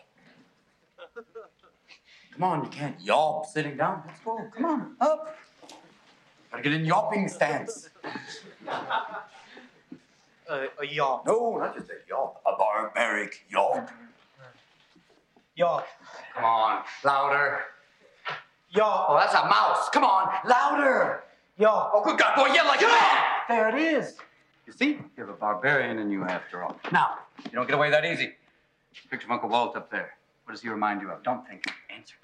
Come 2.32 2.42
on, 2.44 2.64
you 2.64 2.70
can't 2.70 2.98
yelp 3.00 3.46
sitting 3.46 3.76
down. 3.76 4.02
Let's 4.06 4.20
go. 4.20 4.38
Come 4.54 4.64
on, 4.64 4.96
up. 5.00 5.36
Gotta 6.50 6.62
get 6.62 6.72
in 6.72 6.84
yelping 6.84 7.28
stance. 7.28 7.90
Uh, 10.52 10.66
a 10.82 10.86
yaw. 10.86 11.22
No, 11.26 11.56
not 11.56 11.74
just 11.74 11.88
a 11.88 11.94
yelp, 12.06 12.42
a 12.44 12.54
barbaric 12.58 13.46
yelp. 13.50 13.88
Yaw. 15.56 15.82
Come 16.34 16.44
on, 16.44 16.82
louder. 17.02 17.60
Yaw. 18.74 19.06
Oh, 19.08 19.16
that's 19.16 19.32
a 19.32 19.48
mouse. 19.48 19.88
Come 19.88 20.04
on, 20.04 20.30
louder. 20.46 21.22
Yaw. 21.56 21.90
Oh, 21.94 22.04
good 22.04 22.18
God, 22.18 22.36
boy, 22.36 22.52
yell 22.52 22.66
like 22.66 22.82
a 22.82 22.86
man. 22.86 23.18
There 23.48 23.68
it 23.70 23.80
is. 23.82 24.18
You 24.66 24.74
see, 24.74 24.88
you 24.88 25.10
have 25.16 25.30
a 25.30 25.32
barbarian 25.32 25.98
in 25.98 26.10
you 26.10 26.24
after 26.24 26.62
all. 26.62 26.78
Now, 26.92 27.20
you 27.46 27.52
don't 27.52 27.66
get 27.66 27.74
away 27.74 27.90
that 27.90 28.04
easy. 28.04 28.32
Picture 29.10 29.26
of 29.28 29.30
Uncle 29.30 29.48
Walt 29.48 29.74
up 29.74 29.90
there. 29.90 30.12
What 30.44 30.52
does 30.52 30.60
he 30.60 30.68
remind 30.68 31.00
you 31.00 31.10
of? 31.10 31.22
Don't 31.22 31.48
think. 31.48 31.64
Answer. 31.88 32.16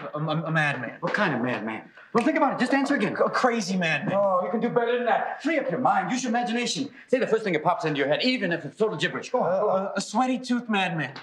Go 0.00 0.08
on. 0.14 0.28
A, 0.28 0.32
a, 0.32 0.44
a 0.46 0.50
madman. 0.50 0.96
What 1.00 1.14
kind 1.14 1.34
of 1.34 1.40
madman? 1.40 1.82
Well, 2.12 2.24
think 2.24 2.36
about 2.36 2.54
it. 2.54 2.58
Just 2.60 2.74
answer 2.74 2.94
again. 2.94 3.12
A 3.24 3.30
crazy 3.30 3.76
madman. 3.76 4.14
Oh, 4.14 4.40
you 4.44 4.50
can 4.50 4.60
do 4.60 4.68
better 4.68 4.96
than 4.96 5.06
that. 5.06 5.42
Free 5.42 5.58
up 5.58 5.70
your 5.70 5.80
mind. 5.80 6.10
Use 6.10 6.22
your 6.22 6.30
imagination. 6.30 6.90
Say 7.08 7.18
the 7.18 7.26
first 7.26 7.42
thing 7.44 7.54
that 7.54 7.64
pops 7.64 7.84
into 7.84 7.98
your 7.98 8.08
head, 8.08 8.22
even 8.22 8.52
if 8.52 8.64
it's 8.64 8.76
total 8.78 8.96
gibberish. 8.96 9.30
Go 9.30 9.40
on. 9.42 9.52
A, 9.52 9.60
go 9.60 9.70
on. 9.70 9.82
a, 9.86 9.92
a 9.96 10.00
sweaty 10.00 10.38
tooth 10.38 10.68
madman. 10.68 11.14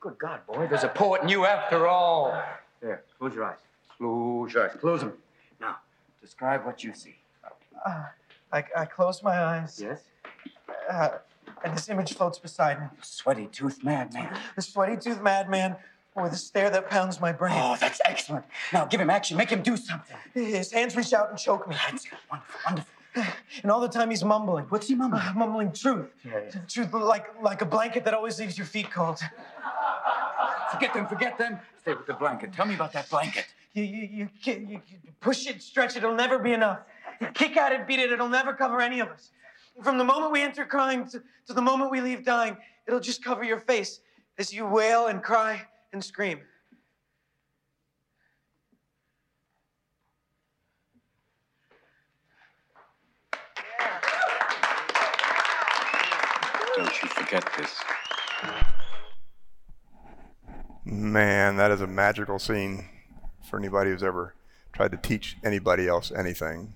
Good 0.00 0.18
God, 0.18 0.46
boy, 0.46 0.66
there's 0.66 0.84
a 0.84 0.88
poet 0.88 1.22
in 1.22 1.28
you 1.30 1.46
after 1.46 1.86
all. 1.86 2.38
There, 2.82 3.02
close 3.18 3.34
your 3.34 3.44
eyes. 3.44 3.56
Close 3.96 4.52
your 4.52 4.68
eyes. 4.68 4.76
Close 4.78 5.00
them. 5.00 5.14
Now, 5.60 5.76
describe 6.20 6.66
what 6.66 6.84
you 6.84 6.92
see. 6.92 7.16
Uh, 7.86 8.04
I, 8.52 8.64
I 8.76 8.84
close 8.84 9.22
my 9.22 9.42
eyes, 9.42 9.80
Yes? 9.82 10.02
uh, 10.90 11.08
and 11.64 11.74
this 11.74 11.88
image 11.88 12.12
floats 12.14 12.38
beside 12.38 12.80
me. 12.82 12.86
Sweaty 13.00 13.46
tooth 13.46 13.82
madman. 13.82 14.28
The 14.56 14.62
sweaty 14.62 14.96
tooth 14.98 15.22
madman 15.22 15.76
with 16.22 16.32
a 16.32 16.36
stare 16.36 16.70
that 16.70 16.88
pounds 16.88 17.20
my 17.20 17.32
brain. 17.32 17.54
Oh, 17.56 17.76
that's 17.80 18.00
excellent. 18.04 18.44
Now, 18.72 18.84
give 18.84 19.00
him 19.00 19.10
action. 19.10 19.36
Make 19.36 19.50
him 19.50 19.62
do 19.62 19.76
something. 19.76 20.16
His 20.32 20.70
hands 20.70 20.96
reach 20.96 21.12
out 21.12 21.30
and 21.30 21.38
choke 21.38 21.68
me. 21.68 21.74
That's. 21.90 22.06
Wonderful, 22.30 22.60
wonderful. 22.66 22.90
And 23.62 23.70
all 23.70 23.80
the 23.80 23.88
time 23.88 24.10
he's 24.10 24.24
mumbling. 24.24 24.64
What's 24.68 24.88
he 24.88 24.94
mumbling? 24.94 25.22
Uh, 25.22 25.32
mumbling 25.36 25.72
truth. 25.72 26.08
Yeah, 26.24 26.40
yeah. 26.52 26.60
Truth 26.68 26.92
like 26.94 27.40
like 27.40 27.62
a 27.62 27.64
blanket 27.64 28.04
that 28.06 28.14
always 28.14 28.40
leaves 28.40 28.58
your 28.58 28.66
feet 28.66 28.90
cold. 28.90 29.20
Forget 30.72 30.94
them, 30.94 31.06
forget 31.06 31.38
them. 31.38 31.58
Stay 31.80 31.94
with 31.94 32.06
the 32.06 32.14
blanket. 32.14 32.52
Tell 32.52 32.66
me 32.66 32.74
about 32.74 32.92
that 32.92 33.08
blanket. 33.08 33.46
You, 33.72 33.84
you, 33.84 34.08
you, 34.12 34.28
you, 34.44 34.66
you 34.68 34.80
push 35.20 35.46
it, 35.46 35.62
stretch 35.62 35.96
it, 35.96 35.98
it'll 35.98 36.14
never 36.14 36.40
be 36.40 36.52
enough. 36.52 36.80
You 37.20 37.28
kick 37.28 37.56
at 37.56 37.70
it, 37.70 37.86
beat 37.86 38.00
it, 38.00 38.10
it'll 38.10 38.28
never 38.28 38.52
cover 38.52 38.80
any 38.80 38.98
of 38.98 39.08
us. 39.08 39.30
From 39.82 39.98
the 39.98 40.04
moment 40.04 40.32
we 40.32 40.42
enter 40.42 40.64
crying 40.64 41.06
to, 41.08 41.22
to 41.46 41.52
the 41.52 41.62
moment 41.62 41.92
we 41.92 42.00
leave 42.00 42.24
dying, 42.24 42.56
it'll 42.88 43.00
just 43.00 43.22
cover 43.22 43.44
your 43.44 43.60
face 43.60 44.00
as 44.38 44.52
you 44.52 44.66
wail 44.66 45.06
and 45.06 45.22
cry 45.22 45.62
and 45.94 46.04
scream. 46.04 46.40
Don't 56.76 57.02
you 57.02 57.08
forget 57.08 57.48
this. 57.56 57.80
Man, 60.84 61.56
that 61.56 61.70
is 61.70 61.80
a 61.80 61.86
magical 61.86 62.40
scene 62.40 62.88
for 63.48 63.56
anybody 63.58 63.90
who's 63.90 64.02
ever 64.02 64.34
tried 64.72 64.90
to 64.90 64.96
teach 64.96 65.36
anybody 65.44 65.86
else 65.86 66.10
anything. 66.10 66.74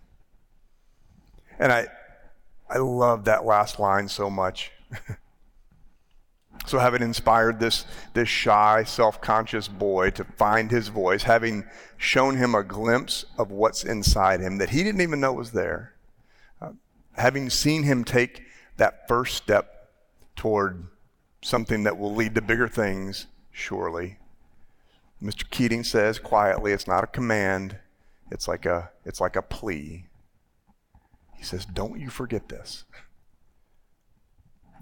And 1.59 1.73
I 1.73 1.89
I 2.71 2.79
love 2.79 3.25
that 3.25 3.45
last 3.45 3.81
line 3.81 4.07
so 4.09 4.31
much. 4.31 4.71
so 6.69 6.79
having 6.79 7.03
inspired 7.03 7.59
this 7.59 7.85
this 8.15 8.29
shy, 8.29 8.85
self-conscious 8.85 9.69
boy 9.69 10.11
to 10.11 10.25
find 10.25 10.71
his 10.71 10.89
voice, 10.89 11.23
having 11.23 11.65
shown 11.97 12.37
him 12.37 12.55
a 12.55 12.63
glimpse 12.63 13.25
of 13.39 13.51
what's 13.51 13.85
inside 13.85 14.41
him 14.41 14.59
that 14.59 14.71
he 14.71 14.83
didn't 14.83 15.01
even 15.01 15.21
know 15.21 15.33
was 15.33 15.53
there, 15.53 15.95
uh, 16.61 16.71
having 17.17 17.49
seen 17.51 17.83
him 17.85 18.05
take 18.05 18.43
that 18.77 19.09
first 19.09 19.37
step 19.37 19.91
toward 20.37 20.87
something 21.43 21.85
that 21.85 21.99
will 21.99 22.15
lead 22.15 22.35
to 22.35 22.43
bigger 22.43 22.69
things, 22.69 23.27
surely. 23.51 24.19
Mr. 25.23 25.49
Keating 25.51 25.83
says 25.83 26.19
quietly, 26.19 26.73
it's 26.73 26.87
not 26.87 27.03
a 27.03 27.09
command, 27.09 27.79
it's 28.31 28.47
like 28.47 28.67
a, 28.67 28.91
it's 29.05 29.21
like 29.21 29.37
a 29.37 29.43
plea. 29.43 30.07
He 31.37 31.43
says, 31.43 31.65
Don't 31.65 31.99
you 31.99 32.11
forget 32.11 32.49
this. 32.49 32.85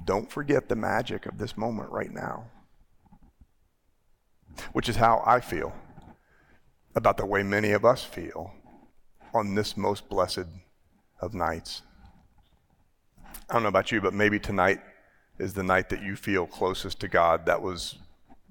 Don't 0.04 0.30
forget 0.30 0.68
the 0.68 0.76
magic 0.76 1.26
of 1.26 1.38
this 1.38 1.56
moment 1.56 1.90
right 1.90 2.12
now. 2.12 2.44
Which 4.72 4.88
is 4.88 4.96
how 4.96 5.22
I 5.26 5.40
feel 5.40 5.74
about 6.94 7.16
the 7.16 7.26
way 7.26 7.42
many 7.42 7.72
of 7.72 7.85
us 7.85 8.04
feel 8.04 8.54
on 9.35 9.54
this 9.54 9.76
most 9.76 10.09
blessed 10.09 10.46
of 11.20 11.35
nights. 11.35 11.82
I 13.48 13.52
don't 13.52 13.62
know 13.62 13.68
about 13.68 13.92
you, 13.92 14.00
but 14.00 14.14
maybe 14.14 14.40
tonight 14.40 14.80
is 15.38 15.52
the 15.54 15.62
night 15.62 15.90
that 15.90 16.02
you 16.02 16.16
feel 16.16 16.46
closest 16.46 17.00
to 17.00 17.09
God. 17.09 17.46
That 17.46 17.61
was 17.61 17.98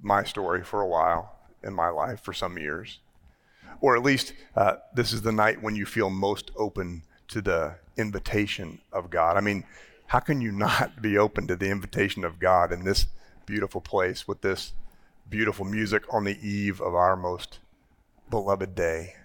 my 0.01 0.23
story 0.23 0.63
for 0.63 0.81
a 0.81 0.87
while 0.87 1.35
in 1.63 1.73
my 1.73 1.89
life 1.89 2.21
for 2.21 2.33
some 2.33 2.57
years. 2.57 2.99
Or 3.81 3.95
at 3.95 4.03
least 4.03 4.33
uh, 4.55 4.75
this 4.93 5.11
is 5.11 5.21
the 5.21 5.31
night 5.31 5.61
when 5.61 5.75
you 5.75 5.85
feel 5.85 6.09
most 6.09 6.51
open 6.55 7.03
to 7.29 7.41
the 7.41 7.75
invitation 7.97 8.79
of 8.91 9.09
God. 9.09 9.37
I 9.37 9.41
mean, 9.41 9.63
how 10.07 10.19
can 10.19 10.41
you 10.41 10.51
not 10.51 11.01
be 11.01 11.17
open 11.17 11.47
to 11.47 11.55
the 11.55 11.69
invitation 11.69 12.23
of 12.23 12.39
God 12.39 12.71
in 12.71 12.83
this 12.83 13.07
beautiful 13.45 13.81
place 13.81 14.27
with 14.27 14.41
this 14.41 14.73
beautiful 15.29 15.65
music 15.65 16.03
on 16.13 16.23
the 16.23 16.37
eve 16.47 16.79
of 16.81 16.93
our 16.93 17.15
most 17.15 17.59
beloved 18.29 18.75
day? 18.75 19.15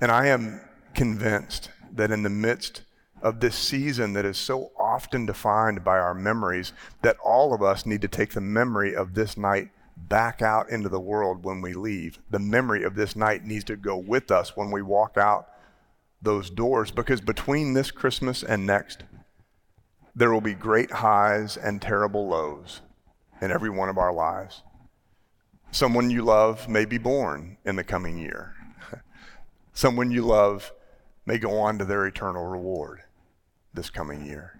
And 0.00 0.10
I 0.10 0.26
am 0.28 0.60
convinced 0.94 1.70
that 1.92 2.10
in 2.10 2.22
the 2.22 2.30
midst 2.30 2.82
of 3.22 3.40
this 3.40 3.56
season 3.56 4.12
that 4.12 4.24
is 4.24 4.36
so 4.36 4.70
often 4.78 5.26
defined 5.26 5.82
by 5.82 5.98
our 5.98 6.14
memories, 6.14 6.72
that 7.02 7.16
all 7.24 7.54
of 7.54 7.62
us 7.62 7.86
need 7.86 8.02
to 8.02 8.08
take 8.08 8.32
the 8.32 8.40
memory 8.40 8.94
of 8.94 9.14
this 9.14 9.36
night 9.36 9.70
back 9.96 10.42
out 10.42 10.68
into 10.68 10.88
the 10.88 11.00
world 11.00 11.42
when 11.42 11.62
we 11.62 11.72
leave. 11.72 12.18
The 12.30 12.38
memory 12.38 12.84
of 12.84 12.94
this 12.94 13.16
night 13.16 13.44
needs 13.44 13.64
to 13.64 13.76
go 13.76 13.96
with 13.96 14.30
us 14.30 14.56
when 14.56 14.70
we 14.70 14.82
walk 14.82 15.16
out 15.16 15.48
those 16.20 16.50
doors 16.50 16.90
because 16.90 17.20
between 17.20 17.72
this 17.72 17.90
Christmas 17.90 18.42
and 18.42 18.66
next, 18.66 19.04
there 20.16 20.32
will 20.32 20.40
be 20.40 20.54
great 20.54 20.90
highs 20.90 21.58
and 21.58 21.80
terrible 21.80 22.26
lows 22.26 22.80
in 23.42 23.52
every 23.52 23.68
one 23.68 23.90
of 23.90 23.98
our 23.98 24.14
lives. 24.14 24.62
Someone 25.70 26.08
you 26.08 26.22
love 26.22 26.68
may 26.70 26.86
be 26.86 26.96
born 26.96 27.58
in 27.66 27.76
the 27.76 27.84
coming 27.84 28.16
year. 28.16 28.54
Someone 29.74 30.10
you 30.10 30.22
love 30.22 30.72
may 31.26 31.36
go 31.36 31.58
on 31.58 31.78
to 31.78 31.84
their 31.84 32.06
eternal 32.06 32.46
reward 32.46 33.02
this 33.74 33.90
coming 33.90 34.24
year. 34.24 34.58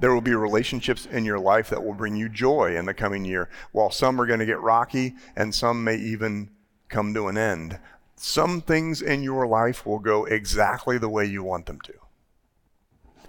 There 0.00 0.14
will 0.14 0.22
be 0.22 0.34
relationships 0.34 1.04
in 1.04 1.26
your 1.26 1.38
life 1.38 1.68
that 1.68 1.84
will 1.84 1.92
bring 1.92 2.16
you 2.16 2.30
joy 2.30 2.74
in 2.74 2.86
the 2.86 2.94
coming 2.94 3.26
year, 3.26 3.50
while 3.72 3.90
some 3.90 4.18
are 4.18 4.26
going 4.26 4.40
to 4.40 4.46
get 4.46 4.60
rocky 4.60 5.14
and 5.36 5.54
some 5.54 5.84
may 5.84 5.96
even 5.96 6.48
come 6.88 7.12
to 7.12 7.28
an 7.28 7.36
end. 7.36 7.78
Some 8.16 8.62
things 8.62 9.02
in 9.02 9.22
your 9.22 9.46
life 9.46 9.84
will 9.84 9.98
go 9.98 10.24
exactly 10.24 10.96
the 10.96 11.10
way 11.10 11.26
you 11.26 11.42
want 11.42 11.66
them 11.66 11.80
to, 11.82 11.94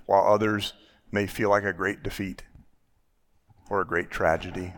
while 0.05 0.25
others 0.25 0.73
may 1.13 1.27
feel 1.27 1.49
like 1.49 1.63
a 1.63 1.71
great 1.71 2.03
defeat 2.03 2.43
or 3.69 3.81
a 3.81 3.85
great 3.85 4.09
tragedy. 4.09 4.73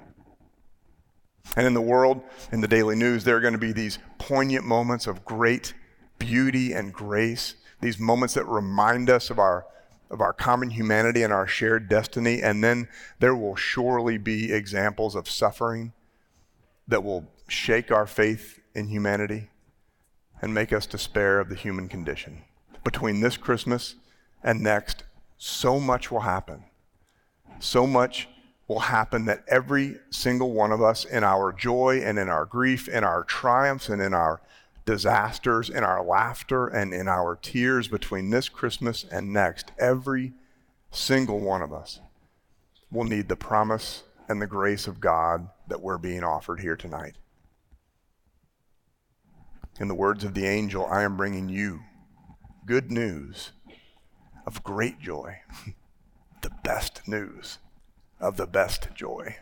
And 1.56 1.66
in 1.66 1.74
the 1.74 1.82
world, 1.82 2.22
in 2.52 2.62
the 2.62 2.68
daily 2.68 2.96
news, 2.96 3.24
there 3.24 3.38
are 3.38 3.42
going 3.42 3.54
to 3.54 3.60
be 3.60 3.72
these 3.72 4.00
poignant 4.18 4.66
moments 4.66 5.08
of 5.08 5.24
great 5.24 5.74
beauty 6.20 6.74
and 6.74 6.94
grace, 6.94 7.56
these 7.82 7.98
moments 7.98 8.34
that 8.34 8.46
remind 8.48 9.10
us 9.10 9.30
of 9.30 9.40
our 9.40 9.66
of 10.12 10.22
our 10.22 10.34
common 10.34 10.70
humanity 10.70 11.24
and 11.24 11.34
our 11.34 11.48
shared 11.48 11.90
destiny. 11.90 12.42
And 12.42 12.64
then 12.64 12.88
there 13.20 13.36
will 13.36 13.56
surely 13.56 14.20
be 14.20 14.54
examples 14.54 15.16
of 15.16 15.28
suffering 15.28 15.94
that 16.88 17.04
will 17.04 17.26
shake 17.48 17.92
our 17.92 18.06
faith 18.06 18.60
in 18.76 18.88
humanity 18.88 19.50
and 20.42 20.54
make 20.54 20.72
us 20.72 20.86
despair 20.86 21.40
of 21.40 21.50
the 21.50 21.56
human 21.56 21.88
condition. 21.88 22.44
Between 22.84 23.22
this 23.22 23.36
Christmas 23.36 23.96
and 24.44 24.62
next, 24.62 25.05
so 25.38 25.80
much 25.80 26.12
will 26.12 26.22
happen. 26.22 26.64
So 27.60 27.86
much 27.86 28.28
will 28.68 28.80
happen 28.80 29.26
that 29.26 29.44
every 29.48 29.98
single 30.10 30.52
one 30.52 30.72
of 30.72 30.82
us, 30.82 31.06
in 31.06 31.24
our 31.24 31.54
joy 31.54 32.02
and 32.04 32.18
in 32.18 32.30
our 32.30 32.46
grief, 32.46 32.88
in 32.88 33.04
our 33.04 33.24
triumphs 33.24 33.90
and 33.90 34.02
in 34.02 34.14
our 34.14 34.42
disasters, 34.86 35.70
in 35.70 35.84
our 35.84 36.04
laughter 36.04 36.68
and 36.68 36.94
in 36.94 37.08
our 37.08 37.36
tears 37.36 37.88
between 37.88 38.30
this 38.30 38.50
Christmas 38.50 39.06
and 39.12 39.32
next, 39.32 39.72
every 39.78 40.34
single 40.92 41.40
one 41.40 41.62
of 41.62 41.74
us 41.74 42.00
will 42.92 43.04
need 43.04 43.28
the 43.28 43.36
promise 43.36 44.04
and 44.28 44.42
the 44.42 44.48
grace 44.48 44.88
of 44.88 45.00
God 45.00 45.50
that 45.68 45.82
we're 45.82 45.98
being 45.98 46.24
offered 46.24 46.60
here 46.60 46.76
tonight. 46.76 47.16
In 49.80 49.88
the 49.88 49.96
words 49.96 50.24
of 50.24 50.34
the 50.34 50.46
angel, 50.46 50.86
I 50.86 51.04
am 51.04 51.18
bringing 51.18 51.50
you 51.50 51.82
good 52.66 52.92
news 52.92 53.52
of 54.46 54.64
great 54.64 55.00
joy, 55.00 55.40
the 56.42 56.52
best 56.64 57.08
news 57.08 57.60
of 58.20 58.38
the 58.38 58.48
best 58.48 58.90
joy 58.94 59.38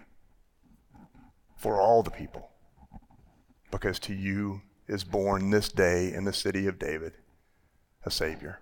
for 1.57 1.79
all 1.79 2.03
the 2.03 2.11
people. 2.11 2.49
Because 3.71 3.99
to 3.99 4.13
you 4.13 4.61
is 4.87 5.03
born 5.03 5.49
this 5.49 5.69
day 5.69 6.13
in 6.13 6.25
the 6.25 6.33
city 6.33 6.67
of 6.67 6.79
David 6.79 7.13
a 8.05 8.11
Savior. 8.11 8.59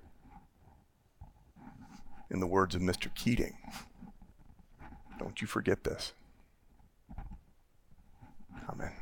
In 2.29 2.39
the 2.39 2.47
words 2.47 2.75
of 2.75 2.81
Mr. 2.81 3.13
Keating, 3.13 3.57
don't 5.19 5.41
you 5.41 5.47
forget 5.47 5.83
this. 5.83 6.13
Amen. 8.69 9.00